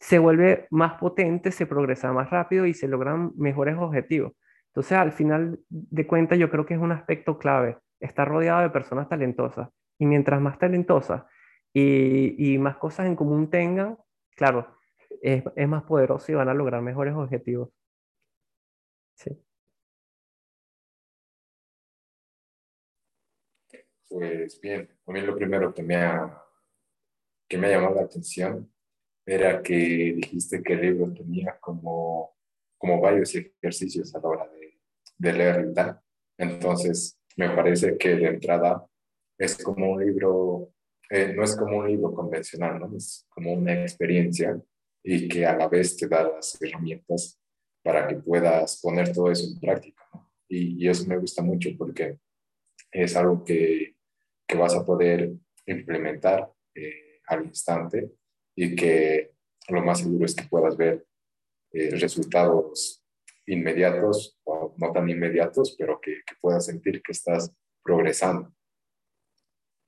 se 0.00 0.18
vuelve 0.18 0.66
más 0.70 0.94
potente, 0.94 1.50
se 1.52 1.66
progresa 1.66 2.12
más 2.12 2.30
rápido 2.30 2.66
y 2.66 2.74
se 2.74 2.88
logran 2.88 3.32
mejores 3.36 3.76
objetivos. 3.78 4.32
Entonces, 4.68 4.92
al 4.92 5.12
final 5.12 5.58
de 5.68 6.06
cuentas, 6.06 6.38
yo 6.38 6.50
creo 6.50 6.66
que 6.66 6.74
es 6.74 6.80
un 6.80 6.92
aspecto 6.92 7.38
clave, 7.38 7.78
estar 8.00 8.28
rodeado 8.28 8.60
de 8.62 8.70
personas 8.70 9.08
talentosas. 9.08 9.68
Y 9.98 10.06
mientras 10.06 10.40
más 10.40 10.58
talentosas 10.58 11.24
y, 11.72 12.54
y 12.54 12.58
más 12.58 12.76
cosas 12.76 13.06
en 13.06 13.16
común 13.16 13.50
tengan, 13.50 13.98
claro, 14.36 14.78
es, 15.20 15.42
es, 15.56 15.68
más 15.68 15.82
poderoso 15.84 16.30
y 16.30 16.36
van 16.36 16.48
a 16.48 16.54
lograr 16.54 16.80
mejores 16.82 17.14
objetivos. 17.14 17.70
Sí. 19.14 19.42
Pues 24.08 24.60
bien, 24.60 24.88
a 25.06 25.12
mí 25.12 25.20
lo 25.20 25.34
primero 25.34 25.74
que 25.74 25.82
me 25.82 25.96
ha, 25.96 26.42
que 27.48 27.58
me 27.58 27.66
ha 27.66 27.70
llamado 27.70 27.96
la 27.96 28.02
atención 28.02 28.70
era 29.28 29.62
que 29.62 29.74
dijiste 29.74 30.62
que 30.62 30.72
el 30.72 30.80
libro 30.80 31.12
tenía 31.12 31.58
como, 31.60 32.34
como 32.78 32.98
varios 32.98 33.34
ejercicios 33.34 34.14
a 34.14 34.20
la 34.20 34.28
hora 34.28 34.48
de, 34.48 34.80
de 35.18 35.32
leer 35.34 35.68
y 35.70 35.74
tal. 35.74 36.00
Entonces, 36.38 37.20
me 37.36 37.50
parece 37.50 37.98
que 37.98 38.16
de 38.16 38.26
entrada 38.26 38.86
es 39.36 39.62
como 39.62 39.92
un 39.92 40.04
libro, 40.04 40.72
eh, 41.10 41.34
no 41.36 41.44
es 41.44 41.54
como 41.56 41.76
un 41.76 41.88
libro 41.88 42.14
convencional, 42.14 42.80
¿no? 42.80 42.96
Es 42.96 43.26
como 43.28 43.52
una 43.52 43.82
experiencia 43.82 44.58
y 45.04 45.28
que 45.28 45.44
a 45.44 45.54
la 45.56 45.68
vez 45.68 45.94
te 45.94 46.08
da 46.08 46.22
las 46.22 46.60
herramientas 46.62 47.38
para 47.82 48.08
que 48.08 48.16
puedas 48.16 48.80
poner 48.80 49.12
todo 49.12 49.30
eso 49.30 49.46
en 49.46 49.60
práctica. 49.60 50.04
¿no? 50.14 50.32
Y, 50.48 50.82
y, 50.82 50.88
eso 50.88 51.06
me 51.06 51.18
gusta 51.18 51.42
mucho 51.42 51.68
porque 51.76 52.18
es 52.90 53.14
algo 53.14 53.44
que, 53.44 53.94
que 54.46 54.56
vas 54.56 54.74
a 54.74 54.86
poder 54.86 55.32
implementar 55.66 56.50
eh, 56.74 57.20
al 57.26 57.44
instante 57.44 58.10
y 58.60 58.74
que 58.74 59.34
lo 59.68 59.82
más 59.82 60.00
seguro 60.00 60.24
es 60.24 60.34
que 60.34 60.48
puedas 60.48 60.76
ver 60.76 61.06
eh, 61.72 61.90
resultados 61.90 63.04
inmediatos 63.46 64.36
o 64.42 64.74
no 64.76 64.90
tan 64.90 65.08
inmediatos, 65.08 65.76
pero 65.78 66.00
que, 66.00 66.22
que 66.26 66.34
puedas 66.40 66.66
sentir 66.66 67.00
que 67.00 67.12
estás 67.12 67.54
progresando. 67.84 68.52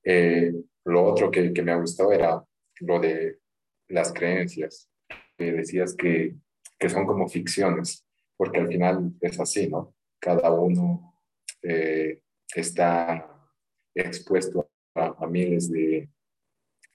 Eh, 0.04 0.52
lo 0.84 1.04
otro 1.04 1.32
que, 1.32 1.52
que, 1.52 1.62
me 1.62 1.72
ha 1.72 1.80
gustado 1.80 2.12
era 2.12 2.44
lo 2.78 3.00
de 3.00 3.40
las 3.88 4.12
creencias. 4.12 4.88
que 5.36 5.50
decías 5.50 5.96
que, 5.96 6.36
que, 6.78 6.88
son 6.88 7.06
como 7.06 7.28
ficciones, 7.28 8.06
porque 8.36 8.60
al 8.60 8.68
final 8.68 9.12
es 9.20 9.40
así, 9.40 9.68
¿no? 9.68 9.96
Cada 10.20 10.48
uno 10.52 11.20
eh, 11.62 12.22
está 12.54 13.50
expuesto 13.96 14.70
a, 14.94 15.06
a 15.18 15.26
miles 15.26 15.68
de, 15.72 16.08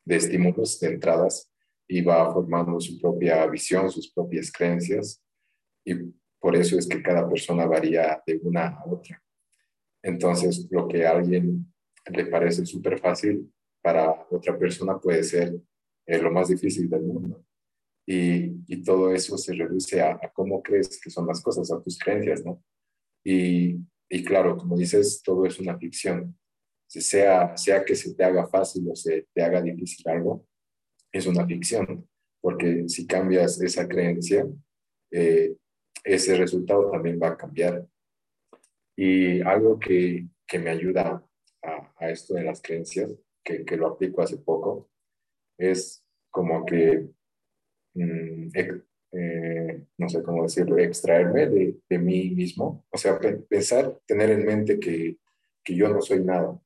de 0.05 0.15
estímulos, 0.15 0.79
de 0.79 0.88
entradas, 0.88 1.51
y 1.88 2.02
va 2.02 2.32
formando 2.34 2.80
su 2.80 3.00
propia 3.00 3.45
visión, 3.48 3.89
sus 3.91 4.12
propias 4.12 4.52
creencias, 4.52 5.21
y 5.86 5.95
por 6.39 6.56
eso 6.56 6.78
es 6.78 6.88
que 6.88 7.02
cada 7.02 7.28
persona 7.28 7.65
varía 7.65 8.21
de 8.26 8.39
una 8.43 8.67
a 8.67 8.84
otra. 8.86 9.21
Entonces, 10.04 10.67
lo 10.69 10.88
que 10.88 11.06
a 11.06 11.12
alguien 11.12 11.74
le 12.12 12.26
parece 12.28 12.65
súper 12.65 13.00
fácil, 13.00 13.52
para 13.82 14.28
otra 14.30 14.58
persona 14.58 15.00
puede 15.00 15.24
ser 15.24 15.56
eh, 16.06 16.17
lo 16.19 16.32
más 16.32 16.50
difícil 16.50 16.89
del 16.89 17.02
mundo. 17.02 17.43
Y, 18.08 18.63
y 18.67 18.84
todo 18.84 19.12
eso 19.12 19.38
se 19.38 19.54
reduce 19.54 20.00
a, 20.02 20.12
a, 20.12 20.32
cómo 20.34 20.62
crees 20.62 21.00
que 21.02 21.10
son 21.10 21.26
las 21.26 21.41
cosas, 21.41 21.71
a 21.71 21.82
tus 21.82 21.98
creencias, 21.98 22.45
¿no? 22.45 22.63
Y, 23.24 23.80
y 24.10 24.24
claro, 24.24 24.58
como 24.58 24.78
dices, 24.78 25.21
todo 25.24 25.45
es 25.45 25.60
una 25.60 25.78
ficción. 25.78 26.38
Sea, 26.88 27.58
sea 27.58 27.84
que 27.84 27.95
se 27.95 28.13
te 28.13 28.24
haga 28.24 28.48
fácil 28.48 28.88
o 28.91 28.95
se 28.95 29.28
te 29.34 29.41
haga 29.41 29.62
difícil 29.62 30.08
algo, 30.08 30.45
es 31.17 31.28
una 31.28 31.45
ficción, 31.45 32.08
porque 32.41 32.89
si 32.89 33.08
cambias 33.08 33.62
esa 33.62 33.88
creencia, 33.88 34.45
eh, 35.12 35.56
ese 36.04 36.36
resultado 36.36 36.91
también 36.91 37.19
va 37.21 37.30
a 37.30 37.38
cambiar. 37.38 37.88
Y 38.97 39.41
algo 39.41 39.80
que, 39.80 40.28
que 40.45 40.60
me 40.60 40.69
ayuda 40.69 41.25
a, 41.63 41.93
a, 41.97 42.10
esto 42.10 42.34
de 42.34 42.43
las 42.43 42.62
creencias, 42.62 43.17
que, 43.43 43.63
que, 43.63 43.78
lo 43.78 43.88
aplico 43.88 44.21
hace 44.21 44.38
poco, 44.38 44.89
es 45.58 46.04
como 46.32 46.65
que, 46.65 47.08
mm, 47.93 48.49
eh, 49.13 49.86
no 49.97 50.10
sé 50.10 50.21
cómo 50.21 50.43
decirlo, 50.43 50.78
extraerme 50.78 51.47
de, 51.47 51.80
de, 51.89 51.97
mí 51.97 52.32
mismo, 52.32 52.86
o 52.89 52.97
sea, 52.97 53.17
pensar, 53.47 53.97
tener 54.06 54.32
en 54.32 54.45
mente 54.45 54.80
que, 54.80 55.17
que 55.63 55.75
yo 55.75 55.88
no 55.88 56.01
soy 56.01 56.19
nada, 56.19 56.60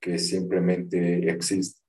que 0.00 0.18
simplemente 0.18 1.30
existo 1.30 1.79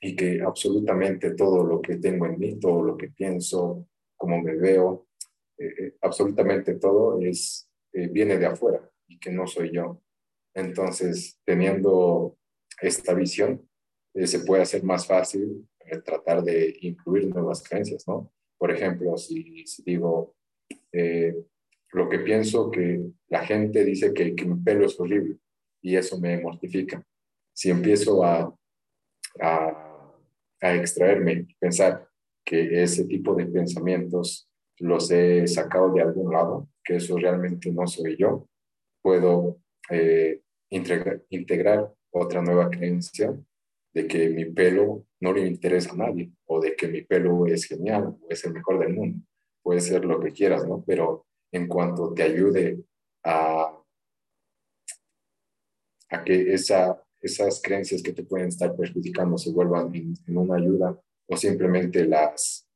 y 0.00 0.14
que 0.14 0.40
absolutamente 0.40 1.34
todo 1.34 1.64
lo 1.64 1.80
que 1.80 1.96
tengo 1.96 2.26
en 2.26 2.38
mí, 2.38 2.58
todo 2.58 2.82
lo 2.82 2.96
que 2.96 3.08
pienso, 3.08 3.88
cómo 4.16 4.40
me 4.40 4.54
veo, 4.54 5.08
eh, 5.58 5.74
eh 5.78 5.94
absolutamente 6.02 6.74
todo 6.74 7.20
es, 7.20 7.68
eh, 7.92 8.08
viene 8.08 8.38
de 8.38 8.46
afuera 8.46 8.88
y 9.08 9.18
que 9.18 9.30
no 9.30 9.46
soy 9.46 9.72
yo. 9.72 10.00
Entonces, 10.54 11.40
teniendo 11.44 12.36
esta 12.80 13.14
visión, 13.14 13.68
eh, 14.14 14.26
se 14.26 14.40
puede 14.40 14.62
hacer 14.62 14.84
más 14.84 15.06
fácil 15.06 15.68
tratar 16.04 16.42
de 16.42 16.76
incluir 16.82 17.28
nuevas 17.28 17.62
creencias, 17.66 18.06
¿no? 18.06 18.30
Por 18.58 18.70
ejemplo, 18.70 19.16
si, 19.16 19.66
si 19.66 19.82
digo, 19.82 20.34
lo 21.92 22.08
que 22.10 22.18
pienso 22.18 22.70
que 22.70 23.00
la 23.28 23.46
gente 23.46 23.84
dice 23.84 24.12
que, 24.12 24.34
que 24.34 24.44
mi 24.44 24.60
pelo 24.62 24.84
es 24.84 25.00
horrible 25.00 25.38
y 25.80 25.96
eso 25.96 26.20
me 26.20 26.38
mortifica. 26.38 27.02
Si 27.54 27.70
empiezo 27.70 28.22
a, 28.22 28.54
a 29.40 29.87
a 30.60 30.74
extraerme 30.74 31.46
pensar 31.58 32.08
que 32.44 32.82
ese 32.82 33.04
tipo 33.04 33.34
de 33.34 33.46
pensamientos 33.46 34.48
los 34.78 35.10
he 35.10 35.46
sacado 35.46 35.92
de 35.92 36.02
algún 36.02 36.32
lado, 36.32 36.68
que 36.84 36.96
eso 36.96 37.16
realmente 37.16 37.70
no 37.70 37.86
soy 37.86 38.16
yo, 38.16 38.48
puedo 39.02 39.60
eh, 39.90 40.40
integrar 40.70 41.92
otra 42.10 42.42
nueva 42.42 42.70
creencia 42.70 43.36
de 43.92 44.06
que 44.06 44.28
mi 44.30 44.46
pelo 44.46 45.06
no 45.20 45.32
le 45.32 45.46
interesa 45.46 45.92
a 45.92 45.96
nadie 45.96 46.30
o 46.46 46.60
de 46.60 46.76
que 46.76 46.88
mi 46.88 47.02
pelo 47.02 47.46
es 47.46 47.64
genial 47.64 48.16
o 48.20 48.26
es 48.28 48.44
el 48.44 48.52
mejor 48.52 48.78
del 48.78 48.94
mundo. 48.94 49.26
Puede 49.62 49.80
ser 49.80 50.04
lo 50.04 50.20
que 50.20 50.32
quieras, 50.32 50.66
¿no? 50.66 50.84
Pero 50.86 51.26
en 51.52 51.66
cuanto 51.66 52.12
te 52.14 52.22
ayude 52.22 52.78
a, 53.24 53.76
a 56.10 56.24
que 56.24 56.52
esa, 56.54 57.02
esas 57.20 57.60
creencias 57.62 58.02
que 58.02 58.12
te 58.12 58.22
pueden 58.22 58.48
estar 58.48 58.76
perjudicando 58.76 59.36
se 59.38 59.50
vuelvan 59.50 59.94
en, 59.94 60.14
una 60.36 60.56
ayuda 60.56 60.98
o 61.28 61.36
simplemente 61.36 62.04
las, 62.04 62.68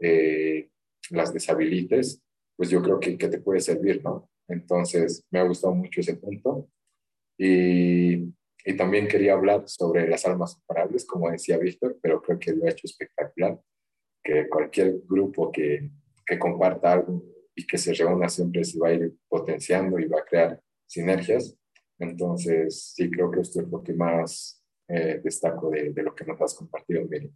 eh, 0.00 0.70
las 1.10 1.32
deshabilites, 1.32 2.22
pues 2.56 2.70
yo 2.70 2.82
creo 2.82 2.98
que, 3.00 3.16
que 3.16 3.28
te 3.28 3.40
puede 3.40 3.60
servir, 3.60 4.02
¿no? 4.02 4.28
Entonces, 4.48 5.24
me 5.30 5.38
ha 5.38 5.44
gustado 5.44 5.74
mucho 5.74 6.00
ese 6.00 6.16
punto. 6.16 6.68
Y, 7.38 8.32
y 8.64 8.76
también 8.76 9.06
quería 9.06 9.34
hablar 9.34 9.62
sobre 9.68 10.08
las 10.08 10.26
almas 10.26 10.54
separables, 10.54 11.04
como 11.04 11.30
decía 11.30 11.58
Víctor, 11.58 11.98
pero 12.02 12.20
creo 12.20 12.38
que 12.38 12.52
lo 12.52 12.66
ha 12.66 12.70
hecho 12.70 12.86
espectacular, 12.86 13.60
que 14.24 14.48
cualquier 14.48 15.00
grupo 15.08 15.52
que, 15.52 15.90
que 16.26 16.38
comparta 16.38 16.92
algo 16.92 17.22
y 17.54 17.66
que 17.66 17.78
se 17.78 17.94
reúna 17.94 18.28
siempre 18.28 18.64
se 18.64 18.78
va 18.78 18.88
a 18.88 18.94
ir 18.94 19.14
potenciando 19.28 19.98
y 19.98 20.06
va 20.06 20.18
a 20.18 20.24
crear 20.24 20.60
sinergias. 20.86 21.56
Entonces, 21.98 22.92
sí, 22.94 23.10
creo 23.10 23.30
que 23.30 23.40
esto 23.40 23.60
es 23.60 23.68
lo 23.68 23.82
que 23.82 23.94
más 23.94 24.62
eh, 24.88 25.20
destaco 25.22 25.70
de, 25.70 25.92
lo 26.02 26.14
que 26.14 26.24
nos 26.24 26.40
has 26.40 26.54
compartido, 26.54 27.04
Miriam. 27.08 27.32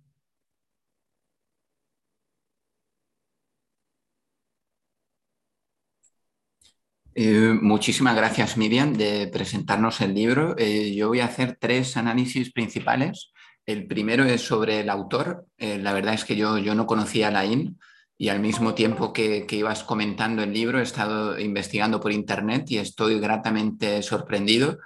Eh, 7.14 7.54
muchísimas 7.60 8.16
gracias, 8.16 8.56
Miriam, 8.56 8.94
de 8.94 9.28
presentarnos 9.32 10.00
el 10.00 10.14
libro. 10.14 10.54
Eh, 10.58 10.94
yo 10.94 11.08
voy 11.08 11.20
a 11.20 11.24
hacer 11.26 11.56
tres 11.60 11.96
análisis 11.96 12.52
principales. 12.52 13.32
El 13.66 13.86
primero 13.86 14.24
es 14.24 14.42
sobre 14.42 14.80
el 14.80 14.90
autor. 14.90 15.46
La 15.58 15.92
verdad 15.92 16.14
es 16.14 16.24
que 16.24 16.36
yo, 16.36 16.58
yo 16.58 16.74
no 16.74 16.86
conocía 16.86 17.28
a 17.28 17.30
Laín 17.30 17.78
y 18.20 18.28
al 18.28 18.38
mismo 18.38 18.74
tiempo 18.74 19.14
que, 19.14 19.46
ibas 19.50 19.82
comentando 19.82 20.42
el 20.42 20.52
libro 20.52 20.78
he 20.78 20.82
estado 20.82 21.38
investigando 21.38 22.00
por 22.00 22.12
internet 22.12 22.70
y 22.70 22.76
estoy 22.76 23.18
gratamente 23.18 24.02
sorprendido. 24.02 24.78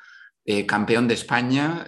campeón 0.69 1.09
de 1.09 1.15
España, 1.15 1.85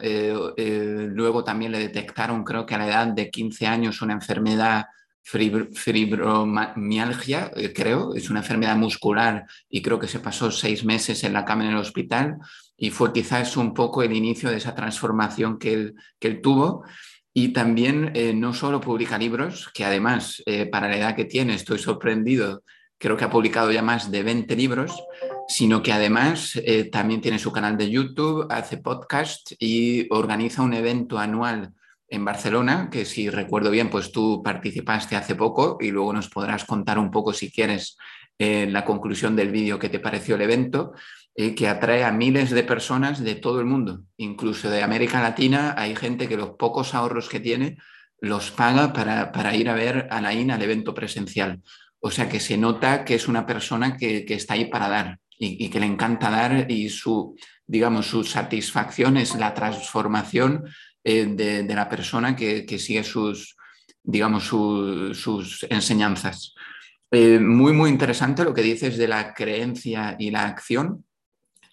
luego 0.57 1.45
también 1.45 1.71
le 1.71 1.79
detectaron, 1.79 2.43
creo 2.43 2.67
que 2.67 2.75
a 2.75 2.79
la 2.79 2.89
edad 2.89 3.07
de 3.07 3.31
15 3.31 3.65
años, 3.65 4.03
una 4.03 4.15
enfermedad 4.15 4.87
fibromialgia, 5.27 7.51
eh, 7.57 7.73
creo, 7.73 8.15
es 8.15 8.31
una 8.31 8.39
enfermedad 8.41 8.77
muscular 8.77 9.47
y 9.69 9.83
creo 9.83 9.99
que 9.99 10.07
se 10.07 10.21
pasó 10.21 10.53
seis 10.53 10.85
meses 10.85 11.25
en 11.25 11.33
la 11.33 11.45
cama 11.45 11.65
en 11.65 11.71
el 11.71 11.79
hospital 11.79 12.37
y 12.77 12.91
fue 12.91 13.13
quizás 13.13 13.57
un 13.57 13.75
poco 13.75 14.05
el 14.05 14.13
inicio 14.13 14.51
de 14.51 14.59
esa 14.59 14.75
transformación 14.75 15.59
que 15.59 15.73
él, 15.73 15.95
que 16.21 16.29
él 16.29 16.41
tuvo. 16.41 16.85
Y 17.38 17.49
también 17.49 18.12
eh, 18.14 18.33
no 18.33 18.55
solo 18.55 18.81
publica 18.81 19.18
libros, 19.18 19.68
que 19.75 19.85
además, 19.85 20.42
eh, 20.46 20.64
para 20.64 20.88
la 20.88 20.96
edad 20.96 21.14
que 21.14 21.27
tiene, 21.27 21.53
estoy 21.53 21.79
sorprendido, 21.79 22.62
creo 22.96 23.14
que 23.18 23.25
ha 23.25 23.31
publicado 23.31 23.70
ya 23.70 23.83
más 23.83 24.11
de 24.11 24.22
20 24.22 24.57
libros, 24.57 25.05
sino 25.46 25.83
que 25.83 25.92
además 25.92 26.59
también 26.90 27.20
tiene 27.20 27.38
su 27.38 27.53
canal 27.53 27.77
de 27.77 27.90
YouTube, 27.90 28.46
hace 28.49 28.79
podcast 28.79 29.53
y 29.59 30.07
organiza 30.09 30.62
un 30.62 30.72
evento 30.72 31.18
anual 31.18 31.75
en 32.09 32.25
Barcelona, 32.25 32.88
que 32.90 33.05
si 33.05 33.29
recuerdo 33.29 33.70
bien, 33.70 33.90
pues 33.90 34.12
tú 34.12 34.42
participaste 34.42 35.14
hace 35.14 35.35
poco 35.35 35.77
y 35.79 35.90
luego 35.90 36.14
nos 36.14 36.31
podrás 36.31 36.64
contar 36.64 36.99
un 36.99 37.11
poco, 37.11 37.35
si 37.35 37.53
quieres, 37.53 37.99
en 38.38 38.72
la 38.72 38.85
conclusión 38.87 39.37
del 39.37 39.51
vídeo 39.51 39.79
qué 39.79 39.90
te 39.90 40.01
pareció 40.01 40.37
el 40.37 40.42
evento, 40.42 40.94
eh, 41.38 41.55
que 41.55 41.68
atrae 41.68 42.03
a 42.03 42.12
miles 42.12 42.51
de 42.51 42.62
personas 42.62 43.22
de 43.22 43.35
todo 43.35 43.61
el 43.61 43.66
mundo, 43.66 44.05
incluso 44.16 44.70
de 44.70 44.83
América 44.83 45.20
Latina. 45.20 45.75
Hay 45.77 45.94
gente 45.94 46.29
que 46.29 46.37
los 46.37 46.51
pocos 46.51 46.94
ahorros 46.94 47.29
que 47.29 47.40
tiene 47.40 47.77
los 48.20 48.51
paga 48.51 48.92
para, 48.92 49.55
ir 49.55 49.68
a 49.68 49.75
ver 49.75 50.09
a 50.11 50.20
Naín 50.20 50.51
al 50.51 50.62
evento 50.62 50.94
presencial. 50.94 51.61
O 52.01 52.11
sea 52.11 52.29
que 52.29 52.40
se 52.40 52.57
nota 52.57 53.05
que 53.05 53.14
es 53.14 53.29
una 53.29 53.44
persona 53.44 53.96
que, 53.99 54.25
está 54.29 54.55
ahí 54.55 54.66
para 54.66 54.88
dar 54.88 55.18
y, 55.38 55.68
que 55.68 55.81
le 55.81 55.87
encanta 55.87 56.31
dar 56.31 56.70
y 56.70 56.88
su, 56.88 57.37
digamos, 57.66 58.07
su 58.07 58.25
satisfacción 58.25 59.18
es 59.18 59.35
la 59.35 59.53
transformación 59.53 60.64
eh, 61.05 61.27
de, 61.27 61.75
la 61.75 61.88
persona 61.88 62.35
que, 62.35 62.79
sigue 62.79 63.05
sus, 63.05 63.57
digamos, 64.03 64.44
sus 64.44 65.66
enseñanzas. 65.68 66.55
Eh, 67.11 67.38
muy, 67.38 67.72
muy 67.72 67.90
interesante 67.90 68.44
lo 68.44 68.53
que 68.53 68.62
dices 68.62 68.96
de 68.96 69.09
la 69.09 69.33
creencia 69.33 70.16
y 70.18 70.31
la 70.31 70.46
acción. 70.46 71.06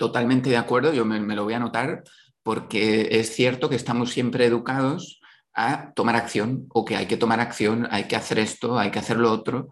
Totalmente 0.03 0.49
de 0.49 0.57
acuerdo, 0.57 0.91
yo 0.91 1.05
me, 1.05 1.17
lo 1.33 1.45
voy 1.45 1.53
a 1.53 1.55
anotar 1.55 2.03
porque 2.43 3.07
es 3.11 3.33
cierto 3.33 3.69
que 3.69 3.77
estamos 3.77 4.11
siempre 4.11 4.45
educados 4.45 5.21
a 5.53 5.93
tomar 5.93 6.17
acción 6.17 6.65
o 6.73 6.83
que 6.83 6.97
hay 6.97 7.05
que 7.05 7.15
tomar 7.15 7.39
acción, 7.39 7.87
hay 7.89 8.03
que 8.09 8.17
hacer 8.17 8.37
esto, 8.37 8.77
hay 8.77 8.91
que 8.91 8.99
hacer 8.99 9.15
lo 9.15 9.31
otro, 9.31 9.69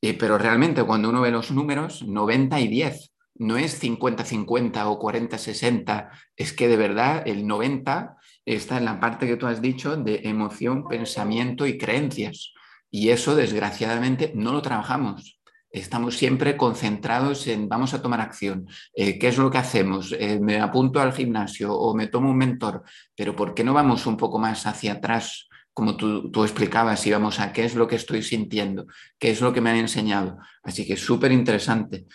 eh, 0.00 0.14
pero 0.14 0.38
realmente 0.38 0.82
cuando 0.84 1.10
uno 1.10 1.20
ve 1.20 1.30
los 1.30 1.50
números, 1.50 2.00
90 2.00 2.60
y 2.60 2.68
10, 2.68 3.12
no 3.34 3.58
es 3.58 3.78
50-50 3.82 4.86
o 4.86 4.98
40-60, 4.98 6.08
es 6.34 6.54
que 6.54 6.66
de 6.66 6.78
verdad 6.78 7.22
el 7.26 7.46
90 7.46 8.16
está 8.46 8.78
en 8.78 8.86
la 8.86 8.98
parte 9.00 9.26
que 9.26 9.36
tú 9.36 9.46
has 9.46 9.60
dicho 9.60 9.98
de 9.98 10.22
emoción, 10.24 10.88
pensamiento 10.88 11.66
y 11.66 11.76
creencias. 11.76 12.54
Y 12.90 13.10
eso, 13.10 13.36
desgraciadamente, 13.36 14.32
no 14.34 14.54
lo 14.54 14.62
trabajamos. 14.62 15.38
Estamos 15.74 16.16
siempre 16.16 16.56
concentrados 16.56 17.48
en 17.48 17.68
vamos 17.68 17.94
a 17.94 18.00
tomar 18.00 18.20
acción. 18.20 18.68
Eh, 18.94 19.18
¿Qué 19.18 19.26
es 19.26 19.38
lo 19.38 19.50
que 19.50 19.58
hacemos? 19.58 20.14
Eh, 20.16 20.38
¿Me 20.40 20.60
apunto 20.60 21.00
al 21.00 21.12
gimnasio 21.12 21.74
o 21.74 21.96
me 21.96 22.06
tomo 22.06 22.30
un 22.30 22.36
mentor? 22.36 22.84
Pero 23.16 23.34
¿por 23.34 23.54
qué 23.54 23.64
no 23.64 23.74
vamos 23.74 24.06
un 24.06 24.16
poco 24.16 24.38
más 24.38 24.68
hacia 24.68 24.92
atrás? 24.92 25.48
Como 25.72 25.96
tú, 25.96 26.30
tú 26.30 26.44
explicabas, 26.44 27.04
y 27.08 27.10
vamos 27.10 27.40
a 27.40 27.52
qué 27.52 27.64
es 27.64 27.74
lo 27.74 27.88
que 27.88 27.96
estoy 27.96 28.22
sintiendo, 28.22 28.86
qué 29.18 29.32
es 29.32 29.40
lo 29.40 29.52
que 29.52 29.60
me 29.60 29.70
han 29.70 29.76
enseñado. 29.78 30.38
Así 30.62 30.86
que 30.86 30.96
súper 30.96 31.32
interesante. 31.32 32.06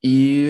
Y 0.00 0.46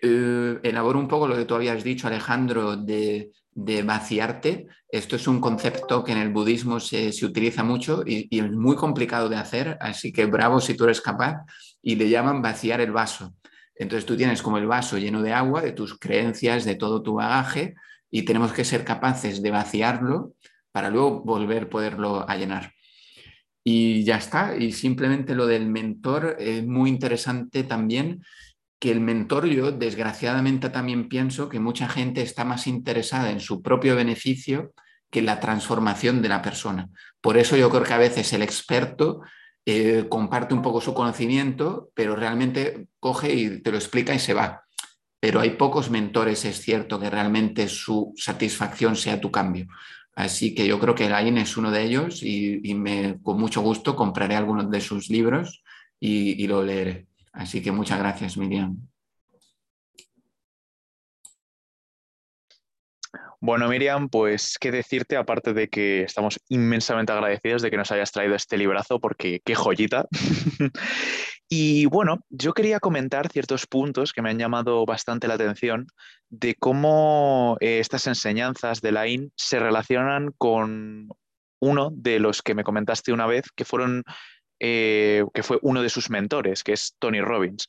eh, 0.00 0.58
elaboro 0.62 0.98
un 0.98 1.08
poco 1.08 1.28
lo 1.28 1.36
que 1.36 1.44
tú 1.44 1.54
habías 1.54 1.84
dicho, 1.84 2.06
Alejandro, 2.06 2.78
de 2.78 3.30
de 3.56 3.82
vaciarte. 3.82 4.68
Esto 4.88 5.16
es 5.16 5.26
un 5.26 5.40
concepto 5.40 6.04
que 6.04 6.12
en 6.12 6.18
el 6.18 6.32
budismo 6.32 6.78
se, 6.78 7.10
utiliza 7.24 7.64
mucho 7.64 8.02
y, 8.06 8.28
es 8.30 8.52
muy 8.52 8.76
complicado 8.76 9.28
de 9.28 9.36
hacer, 9.36 9.78
así 9.80 10.12
que 10.12 10.26
bravo 10.26 10.60
si 10.60 10.74
tú 10.74 10.84
eres 10.84 11.00
capaz, 11.00 11.38
y 11.86 11.94
le 11.94 12.08
llaman 12.08 12.42
vaciar 12.42 12.80
el 12.80 12.90
vaso. 12.90 13.36
Entonces 13.76 14.04
tú 14.04 14.16
tienes 14.16 14.42
como 14.42 14.58
el 14.58 14.66
vaso 14.66 14.98
lleno 14.98 15.22
de 15.22 15.32
agua, 15.32 15.62
de 15.62 15.70
tus 15.70 15.96
creencias, 16.00 16.64
de 16.64 16.74
todo 16.74 17.00
tu 17.00 17.14
bagaje, 17.14 17.76
y 18.10 18.24
tenemos 18.24 18.52
que 18.52 18.64
ser 18.64 18.84
capaces 18.84 19.40
de 19.40 19.52
vaciarlo 19.52 20.32
para 20.72 20.90
luego 20.90 21.20
volver 21.20 21.62
a 21.62 21.70
poderlo 21.70 22.26
llenar. 22.26 22.72
Y 23.62 24.02
ya 24.02 24.16
está, 24.16 24.56
y 24.56 24.72
simplemente 24.72 25.36
lo 25.36 25.46
del 25.46 25.68
mentor 25.68 26.34
es 26.40 26.66
muy 26.66 26.90
interesante 26.90 27.62
también 27.62 28.20
que 28.80 28.90
el 28.90 28.98
mentor 28.98 29.46
yo 29.46 29.70
desgraciadamente 29.70 30.70
también 30.70 31.08
pienso 31.08 31.48
que 31.48 31.60
mucha 31.60 31.88
gente 31.88 32.20
está 32.20 32.44
más 32.44 32.66
interesada 32.66 33.30
en 33.30 33.38
su 33.38 33.62
propio 33.62 33.94
beneficio 33.94 34.72
que 35.08 35.20
en 35.20 35.26
la 35.26 35.38
transformación 35.38 36.20
de 36.20 36.30
la 36.30 36.42
persona. 36.42 36.88
Por 37.20 37.36
eso 37.36 37.56
yo 37.56 37.70
creo 37.70 37.84
que 37.84 37.94
a 37.94 37.98
veces 37.98 38.32
el 38.32 38.42
experto 38.42 39.20
eh, 39.66 40.06
comparte 40.08 40.54
un 40.54 40.62
poco 40.62 40.80
su 40.80 40.94
conocimiento, 40.94 41.90
pero 41.94 42.16
realmente 42.16 42.86
coge 43.00 43.34
y 43.34 43.62
te 43.62 43.70
lo 43.72 43.76
explica 43.76 44.14
y 44.14 44.18
se 44.18 44.32
va. 44.32 44.62
Pero 45.20 45.40
hay 45.40 45.50
pocos 45.50 45.90
mentores, 45.90 46.44
es 46.44 46.60
cierto, 46.60 47.00
que 47.00 47.10
realmente 47.10 47.68
su 47.68 48.14
satisfacción 48.16 48.96
sea 48.96 49.20
tu 49.20 49.30
cambio. 49.30 49.66
Así 50.14 50.54
que 50.54 50.66
yo 50.66 50.78
creo 50.78 50.94
que 50.94 51.10
Lain 51.10 51.36
es 51.36 51.56
uno 51.56 51.70
de 51.70 51.82
ellos 51.82 52.22
y, 52.22 52.74
me, 52.74 53.18
con 53.22 53.38
mucho 53.38 53.60
gusto 53.60 53.96
compraré 53.96 54.36
algunos 54.36 54.70
de 54.70 54.80
sus 54.80 55.10
libros 55.10 55.62
y 56.00 56.46
lo 56.46 56.62
leeré. 56.62 57.08
Así 57.32 57.60
que 57.60 57.70
muchas 57.70 57.98
gracias, 57.98 58.38
Miriam. 58.38 58.78
Bueno, 63.46 63.68
Miriam, 63.68 64.08
pues 64.08 64.56
qué 64.58 64.72
decirte, 64.72 65.16
aparte 65.16 65.52
de 65.52 65.68
que 65.68 66.02
estamos 66.02 66.40
inmensamente 66.48 67.12
agradecidos 67.12 67.62
de 67.62 67.70
que 67.70 67.76
nos 67.76 67.92
hayas 67.92 68.10
traído 68.10 68.34
este 68.34 68.58
librazo, 68.58 68.98
porque 68.98 69.40
qué 69.44 69.54
joyita. 69.54 70.08
y 71.48 71.86
bueno, 71.86 72.18
yo 72.28 72.54
quería 72.54 72.80
comentar 72.80 73.28
ciertos 73.30 73.68
puntos 73.68 74.12
que 74.12 74.20
me 74.20 74.30
han 74.30 74.40
llamado 74.40 74.84
bastante 74.84 75.28
la 75.28 75.34
atención 75.34 75.86
de 76.28 76.56
cómo 76.56 77.56
eh, 77.60 77.78
estas 77.78 78.08
enseñanzas 78.08 78.80
de 78.80 78.90
la 78.90 79.06
IN 79.06 79.30
se 79.36 79.60
relacionan 79.60 80.32
con 80.36 81.08
uno 81.60 81.90
de 81.92 82.18
los 82.18 82.42
que 82.42 82.56
me 82.56 82.64
comentaste 82.64 83.12
una 83.12 83.28
vez, 83.28 83.44
que 83.54 83.64
fueron 83.64 84.02
eh, 84.58 85.24
que 85.32 85.44
fue 85.44 85.60
uno 85.62 85.82
de 85.82 85.88
sus 85.88 86.10
mentores, 86.10 86.64
que 86.64 86.72
es 86.72 86.96
Tony 86.98 87.20
Robbins. 87.20 87.68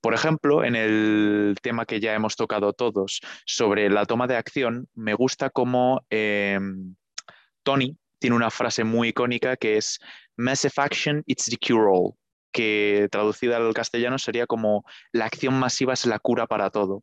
Por 0.00 0.14
ejemplo, 0.14 0.64
en 0.64 0.76
el 0.76 1.56
tema 1.62 1.84
que 1.84 2.00
ya 2.00 2.14
hemos 2.14 2.36
tocado 2.36 2.72
todos 2.72 3.20
sobre 3.44 3.90
la 3.90 4.06
toma 4.06 4.26
de 4.26 4.36
acción, 4.36 4.88
me 4.94 5.14
gusta 5.14 5.50
cómo 5.50 6.04
em, 6.08 6.96
Tony 7.62 7.96
tiene 8.18 8.36
una 8.36 8.50
frase 8.50 8.84
muy 8.84 9.08
icónica 9.08 9.56
que 9.56 9.76
es 9.76 9.98
Massive 10.36 10.72
Action, 10.76 11.22
it's 11.26 11.46
the 11.46 11.58
cure 11.58 11.86
all, 11.90 12.14
que 12.52 13.08
traducida 13.10 13.56
al 13.56 13.74
castellano 13.74 14.18
sería 14.18 14.46
como 14.46 14.84
la 15.12 15.26
acción 15.26 15.58
masiva 15.58 15.92
es 15.92 16.06
la 16.06 16.18
cura 16.18 16.46
para 16.46 16.70
todo. 16.70 17.02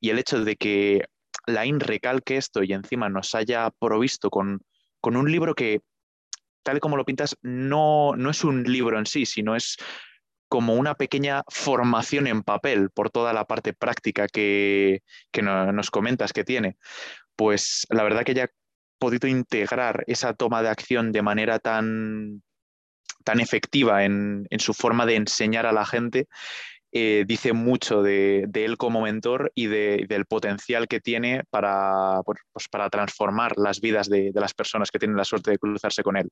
Y 0.00 0.10
el 0.10 0.18
hecho 0.18 0.42
de 0.44 0.56
que 0.56 1.04
Lain 1.46 1.80
recalque 1.80 2.36
esto 2.36 2.62
y 2.62 2.72
encima 2.72 3.08
nos 3.08 3.34
haya 3.34 3.70
provisto 3.78 4.30
con, 4.30 4.60
con 5.00 5.16
un 5.16 5.30
libro 5.30 5.54
que, 5.54 5.80
tal 6.62 6.80
como 6.80 6.96
lo 6.96 7.04
pintas, 7.04 7.36
no, 7.42 8.14
no 8.16 8.30
es 8.30 8.44
un 8.44 8.64
libro 8.64 8.98
en 8.98 9.06
sí, 9.06 9.26
sino 9.26 9.56
es 9.56 9.76
como 10.52 10.74
una 10.74 10.96
pequeña 10.96 11.44
formación 11.48 12.26
en 12.26 12.42
papel 12.42 12.90
por 12.90 13.08
toda 13.08 13.32
la 13.32 13.46
parte 13.46 13.72
práctica 13.72 14.26
que, 14.28 15.00
nos 15.42 15.90
comentas 15.90 16.34
que 16.34 16.44
tiene. 16.44 16.76
Pues 17.36 17.86
la 17.88 18.02
verdad 18.02 18.22
que 18.22 18.34
ya 18.34 18.44
ha 18.44 18.50
podido 18.98 19.28
integrar 19.28 20.04
esa 20.08 20.34
toma 20.34 20.62
de 20.62 20.68
acción 20.68 21.10
de 21.10 21.22
manera 21.22 21.58
tan, 21.58 22.42
tan 23.24 23.40
efectiva 23.40 24.04
en, 24.04 24.46
su 24.58 24.74
forma 24.74 25.06
de 25.06 25.16
enseñar 25.16 25.64
a 25.64 25.72
la 25.72 25.86
gente, 25.86 26.28
eh, 26.92 27.24
dice 27.26 27.54
mucho 27.54 28.02
de, 28.02 28.46
él 28.52 28.76
como 28.76 29.00
mentor 29.00 29.52
y 29.54 29.68
del 29.68 30.26
potencial 30.26 30.86
que 30.86 31.00
tiene 31.00 31.44
para, 31.48 32.20
pues, 32.26 32.68
para 32.68 32.90
transformar 32.90 33.56
las 33.56 33.80
vidas 33.80 34.10
de, 34.10 34.32
de, 34.32 34.40
las 34.42 34.52
personas 34.52 34.90
que 34.90 34.98
tienen 34.98 35.16
la 35.16 35.24
suerte 35.24 35.50
de 35.50 35.58
cruzarse 35.58 36.02
con 36.02 36.18
él. 36.18 36.28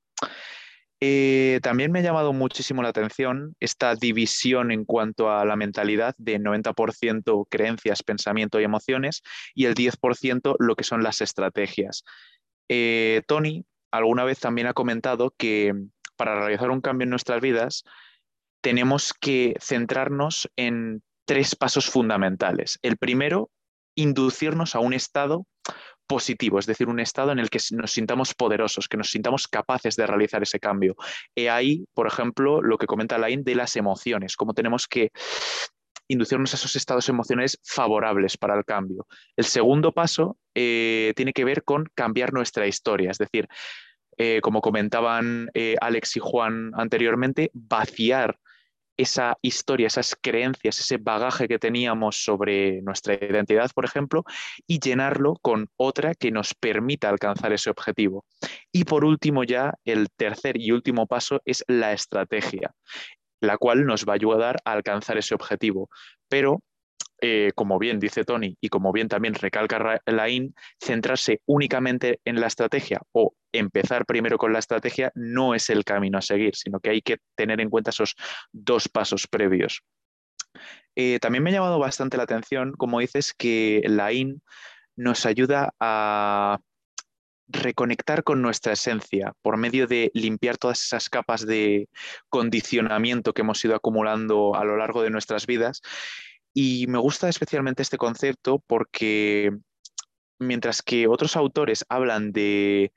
Eh, 1.03 1.61
también 1.63 1.93
me 1.93 2.01
ha 2.01 2.03
llamado 2.03 2.35
muchísimo 2.35 2.83
la 2.83 2.91
atención 2.91 3.57
esta 3.59 3.95
división 3.95 4.71
en 4.71 4.85
cuanto 4.85 5.31
a 5.31 5.47
la 5.47 5.57
mentalidad 5.57 6.15
de 6.19 6.39
90% 6.39 7.47
creencias, 7.49 8.03
pensamiento 8.03 8.61
y 8.61 8.65
emociones 8.65 9.23
y 9.55 9.65
el 9.65 9.75
10% 9.75 10.57
lo 10.59 10.77
que 10.77 10.85
son 10.85 11.03
las 11.03 11.23
estrategias. 11.23 12.05
Eh, 12.69 13.23
Tony 13.27 13.65
alguna 13.91 14.25
vez 14.25 14.41
también 14.41 14.67
ha 14.67 14.75
comentado 14.75 15.35
que 15.37 15.75
para 16.17 16.39
realizar 16.39 16.71
un 16.71 16.83
cambio 16.83 17.05
en 17.05 17.11
nuestras 17.11 17.41
vidas 17.41 17.85
tenemos 18.61 19.15
que 19.15 19.55
centrarnos 19.59 20.51
en 20.57 21.03
tres 21.25 21.57
pasos 21.57 21.89
fundamentales. 21.89 22.79
El 22.83 22.99
primero, 22.99 23.51
inducirnos 23.95 24.75
a 24.75 24.81
un 24.81 24.93
estado 24.93 25.47
positivo, 26.11 26.59
es 26.59 26.67
decir, 26.67 26.89
un 26.89 26.99
estado 26.99 27.31
en 27.31 27.39
el 27.39 27.51
que 27.51 27.61
nos 27.71 27.93
sintamos 27.93 28.35
poderosos, 28.35 28.89
que 28.89 28.97
nos 28.97 29.11
sintamos 29.11 29.47
capaces 29.47 29.95
de 29.95 30.09
realizar 30.09 30.43
ese 30.43 30.59
cambio. 30.59 30.97
He 31.37 31.49
ahí, 31.49 31.85
por 31.95 32.09
ejemplo, 32.09 32.61
lo 32.61 32.79
que 32.79 32.89
comenta 32.89 33.17
Lain 33.17 33.45
de 33.45 33.55
las 33.55 33.77
emociones, 33.77 34.35
cómo 34.35 34.53
tenemos 34.53 34.89
que 34.89 35.13
inducirnos 36.09 36.53
a 36.53 36.57
esos 36.57 36.75
estados 36.75 37.09
emocionales 37.09 37.61
favorables 37.63 38.37
para 38.37 38.57
el 38.59 38.65
cambio. 38.65 39.07
El 39.37 39.45
segundo 39.45 39.93
paso 39.93 40.37
eh, 40.53 41.13
tiene 41.15 41.33
que 41.33 41.45
ver 41.45 41.63
con 41.63 41.85
cambiar 41.95 42.33
nuestra 42.33 42.67
historia, 42.67 43.13
es 43.13 43.19
decir, 43.19 43.47
eh, 44.19 44.41
como 44.43 44.63
comentaban 44.63 45.49
eh, 45.55 45.77
Alex 45.81 46.17
y 46.17 46.21
Juan 46.21 46.73
anteriormente, 46.75 47.53
vaciar 47.55 48.37
esa 49.01 49.39
historia, 49.41 49.87
esas 49.87 50.15
creencias, 50.21 50.79
ese 50.79 50.99
bagaje 50.99 51.49
que 51.49 51.59
teníamos 51.59 52.23
sobre 52.23 52.83
nuestra 52.83 53.15
identidad, 53.15 53.71
por 53.75 53.87
ejemplo, 53.87 54.25
y 54.67 54.79
llenarlo 54.79 55.37
con 55.41 55.69
otra 55.77 56.15
que 56.15 56.31
nos 56.31 56.53
permita 56.55 57.09
alcanzar 57.09 57.53
ese 57.53 57.71
objetivo. 57.71 58.27
Y 58.71 58.85
por 58.85 59.07
último 59.07 59.43
ya, 59.45 59.75
el 59.85 60.09
tercer 60.15 60.61
y 60.61 60.73
último 60.73 61.07
paso 61.07 61.41
es 61.47 61.65
la 61.67 61.93
estrategia, 61.93 62.75
la 63.41 63.57
cual 63.57 63.87
nos 63.87 64.05
va 64.05 64.13
a 64.13 64.17
ayudar 64.17 64.57
a 64.67 64.73
alcanzar 64.73 65.17
ese 65.17 65.35
objetivo. 65.35 65.89
Pero 66.29 66.61
eh, 67.21 67.53
como 67.55 67.79
bien 67.79 68.01
dice 68.01 68.25
Tony 68.25 68.57
y 68.61 68.69
como 68.69 68.93
bien 68.93 69.09
también 69.09 69.35
recalca 69.35 70.01
Lain, 70.07 70.55
centrarse 70.81 71.43
únicamente 71.47 72.21
en 72.25 72.41
la 72.41 72.47
estrategia 72.47 73.03
o 73.13 73.35
empezar 73.53 74.07
primero 74.07 74.39
con 74.39 74.53
la 74.53 74.59
estrategia 74.59 75.13
no 75.15 75.55
es 75.55 75.69
el 75.71 75.85
camino 75.85 76.19
a 76.19 76.23
seguir, 76.23 76.57
sino 76.57 76.81
que 76.81 76.91
hay 76.91 77.03
que 77.03 77.19
tener 77.37 77.61
en 77.61 77.71
cuenta 77.71 77.91
esos 77.91 78.15
dos 78.53 78.89
pasos 78.89 79.27
previos. 79.27 79.83
Eh, 80.97 81.19
también 81.21 81.45
me 81.45 81.51
ha 81.51 81.55
llamado 81.55 81.79
bastante 81.79 82.17
la 82.17 82.23
atención, 82.25 82.73
como 82.73 83.01
dices, 83.01 83.35
que 83.37 83.83
Lain 83.87 84.43
nos 84.97 85.27
ayuda 85.27 85.75
a 85.79 86.59
reconectar 87.49 88.23
con 88.23 88.43
nuestra 88.43 88.73
esencia 88.73 89.35
por 89.43 89.57
medio 89.57 89.87
de 89.87 90.11
limpiar 90.15 90.57
todas 90.57 90.83
esas 90.85 91.09
capas 91.09 91.47
de 91.47 91.89
condicionamiento 92.29 93.33
que 93.33 93.43
hemos 93.43 93.65
ido 93.65 93.75
acumulando 93.75 94.55
a 94.55 94.65
lo 94.65 94.77
largo 94.77 95.03
de 95.03 95.11
nuestras 95.11 95.47
vidas 95.47 95.83
y 96.53 96.87
me 96.89 96.99
gusta 96.99 97.29
especialmente 97.29 97.83
este 97.83 97.99
concepto 97.99 98.63
porque 98.67 99.53
mientras 100.39 100.83
que 100.83 101.07
otros 101.07 101.37
autores 101.37 101.85
hablan 101.89 102.33
de 102.33 102.93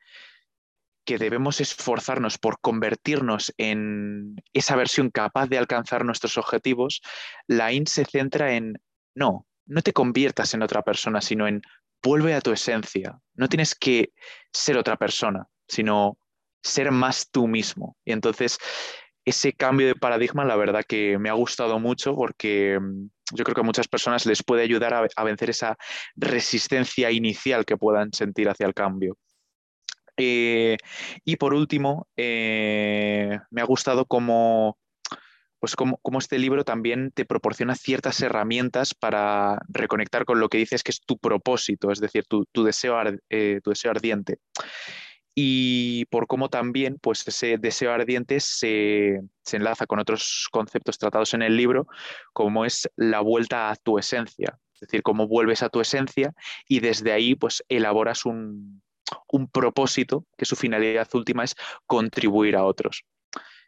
que 1.05 1.17
debemos 1.17 1.59
esforzarnos 1.59 2.37
por 2.37 2.59
convertirnos 2.61 3.53
en 3.57 4.37
esa 4.53 4.75
versión 4.75 5.09
capaz 5.11 5.47
de 5.47 5.57
alcanzar 5.57 6.05
nuestros 6.05 6.37
objetivos, 6.37 7.01
la 7.47 7.73
IN 7.73 7.87
se 7.87 8.05
centra 8.05 8.53
en, 8.53 8.81
no, 9.13 9.45
no 9.65 9.81
te 9.81 9.91
conviertas 9.91 10.53
en 10.53 10.61
otra 10.61 10.81
persona, 10.81 11.19
sino 11.19 11.47
en 11.47 11.61
vuelve 12.01 12.33
a 12.33 12.41
tu 12.41 12.51
esencia. 12.51 13.19
No 13.33 13.49
tienes 13.49 13.75
que 13.75 14.13
ser 14.51 14.77
otra 14.77 14.97
persona, 14.97 15.47
sino 15.67 16.17
ser 16.61 16.91
más 16.91 17.29
tú 17.29 17.47
mismo. 17.47 17.97
Y 18.05 18.13
entonces 18.13 18.57
ese 19.25 19.53
cambio 19.53 19.87
de 19.87 19.95
paradigma, 19.95 20.45
la 20.45 20.55
verdad 20.55 20.83
que 20.87 21.17
me 21.17 21.29
ha 21.29 21.33
gustado 21.33 21.79
mucho 21.79 22.15
porque 22.15 22.79
mm, 22.79 23.07
yo 23.31 23.43
creo 23.43 23.55
que 23.55 23.61
a 23.61 23.65
muchas 23.65 23.87
personas 23.87 24.25
les 24.25 24.43
puede 24.43 24.63
ayudar 24.63 24.93
a, 24.93 25.23
vencer 25.23 25.49
esa 25.49 25.77
resistencia 26.15 27.11
inicial 27.11 27.65
que 27.65 27.77
puedan 27.77 28.11
sentir 28.13 28.49
hacia 28.49 28.65
el 28.65 28.73
cambio. 28.73 29.17
Eh, 30.17 30.77
y 31.23 31.35
por 31.37 31.53
último, 31.53 32.07
eh, 32.15 33.39
me 33.49 33.61
ha 33.61 33.65
gustado 33.65 34.05
cómo, 34.05 34.77
pues 35.59 35.75
cómo, 35.75 35.99
este 36.19 36.37
libro 36.37 36.63
también 36.63 37.11
te 37.11 37.25
proporciona 37.25 37.75
ciertas 37.75 38.21
herramientas 38.21 38.93
para 38.93 39.59
reconectar 39.69 40.25
con 40.25 40.39
lo 40.39 40.49
que 40.49 40.59
dices 40.59 40.83
que 40.83 40.91
es 40.91 41.01
tu 41.01 41.17
propósito, 41.17 41.91
es 41.91 41.99
decir, 41.99 42.25
tu, 42.27 42.45
deseo, 42.63 42.95
eh, 43.29 43.59
tu 43.63 43.71
deseo 43.71 43.91
ardiente 43.91 44.39
y 45.35 46.05
por 46.05 46.27
cómo 46.27 46.49
también 46.49 46.97
pues, 47.01 47.27
ese 47.27 47.57
deseo 47.57 47.91
ardiente 47.91 48.39
se, 48.39 49.21
enlaza 49.51 49.85
con 49.85 49.99
otros 49.99 50.47
conceptos 50.51 50.97
tratados 50.97 51.33
en 51.33 51.41
el 51.41 51.57
libro, 51.57 51.87
como 52.33 52.65
es 52.65 52.89
la 52.95 53.21
vuelta 53.21 53.69
a 53.69 53.75
tu 53.75 53.97
esencia, 53.97 54.59
es 54.73 54.81
decir, 54.81 55.01
cómo 55.01 55.27
vuelves 55.27 55.63
a 55.63 55.69
tu 55.69 55.81
esencia 55.81 56.33
y 56.67 56.79
desde 56.79 57.11
ahí 57.11 57.35
pues, 57.35 57.63
elaboras 57.69 58.25
un, 58.25 58.81
propósito 59.51 60.25
que 60.37 60.45
su 60.45 60.55
finalidad 60.55 61.07
última 61.13 61.43
es 61.43 61.55
contribuir 61.87 62.55
a 62.55 62.63
otros. 62.63 63.03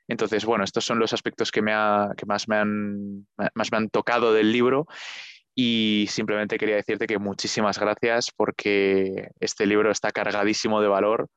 Entonces, 0.07 0.45
bueno, 0.45 0.63
estos 0.63 0.85
son 0.85 0.99
los 0.99 1.13
aspectos 1.13 1.51
que, 1.51 1.61
me 1.61 1.73
que 2.15 2.25
más, 2.27 2.47
me 2.47 2.57
han, 2.57 3.27
más 3.55 3.71
me 3.71 3.77
han 3.77 3.89
tocado 3.89 4.33
del 4.33 4.51
libro 4.51 4.87
y 5.55 6.05
simplemente 6.09 6.57
quería 6.57 6.75
decirte 6.75 7.07
que 7.07 7.17
muchísimas 7.17 7.79
gracias 7.79 8.29
porque 8.35 9.29
este 9.39 9.65
libro 9.65 9.89
está 9.89 10.11
cargadísimo 10.11 10.81
de 10.81 10.89
valor 10.89 11.29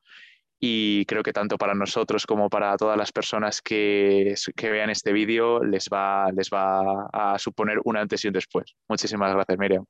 y 0.59 1.05
creo 1.05 1.23
que 1.23 1.31
tanto 1.31 1.57
para 1.57 1.73
nosotros 1.73 2.25
como 2.25 2.49
para 2.49 2.75
todas 2.75 2.97
las 2.97 3.13
personas 3.13 3.61
que, 3.61 4.35
que 4.57 4.69
vean 4.69 4.89
este 4.89 5.13
vídeo 5.13 5.63
les 5.63 5.87
va, 5.87 6.29
les 6.33 6.49
va 6.49 7.07
a 7.13 7.39
suponer 7.39 7.79
un 7.85 7.95
antes 7.95 8.25
y 8.25 8.27
un 8.27 8.33
después. 8.33 8.75
Muchísimas 8.89 9.33
gracias, 9.33 9.57
Miriam. 9.57 9.85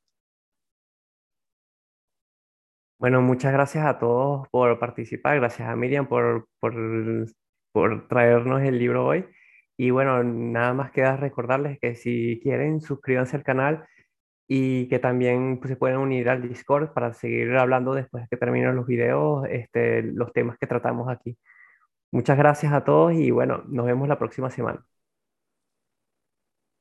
Bueno, 2.99 3.21
muchas 3.21 3.51
gracias 3.51 3.85
a 3.85 3.97
todos 3.97 4.47
por 4.49 4.77
participar, 4.77 5.37
gracias 5.39 5.67
a 5.67 5.75
Miriam 5.75 6.07
por, 6.07 6.47
por, 6.59 6.75
por 7.71 8.07
traernos 8.07 8.61
el 8.61 8.77
libro 8.77 9.07
hoy. 9.07 9.25
Y 9.75 9.89
bueno, 9.89 10.21
nada 10.23 10.73
más 10.73 10.91
queda 10.91 11.15
recordarles 11.17 11.79
que 11.79 11.95
si 11.95 12.39
quieren, 12.43 12.81
suscríbanse 12.81 13.37
al 13.37 13.43
canal 13.43 13.87
y 14.49 14.89
que 14.89 14.99
también 14.99 15.59
pues, 15.59 15.69
se 15.71 15.77
pueden 15.77 15.97
unir 15.99 16.29
al 16.29 16.41
Discord 16.41 16.93
para 16.93 17.13
seguir 17.13 17.55
hablando 17.57 17.93
después 17.93 18.23
de 18.23 18.29
que 18.29 18.37
terminen 18.37 18.75
los 18.75 18.87
videos, 18.87 19.45
este, 19.49 20.03
los 20.03 20.33
temas 20.33 20.57
que 20.59 20.67
tratamos 20.67 21.09
aquí. 21.09 21.37
Muchas 22.11 22.37
gracias 22.37 22.73
a 22.73 22.83
todos 22.85 23.13
y 23.13 23.31
bueno, 23.31 23.63
nos 23.67 23.85
vemos 23.85 24.07
la 24.09 24.19
próxima 24.19 24.49
semana. 24.51 24.83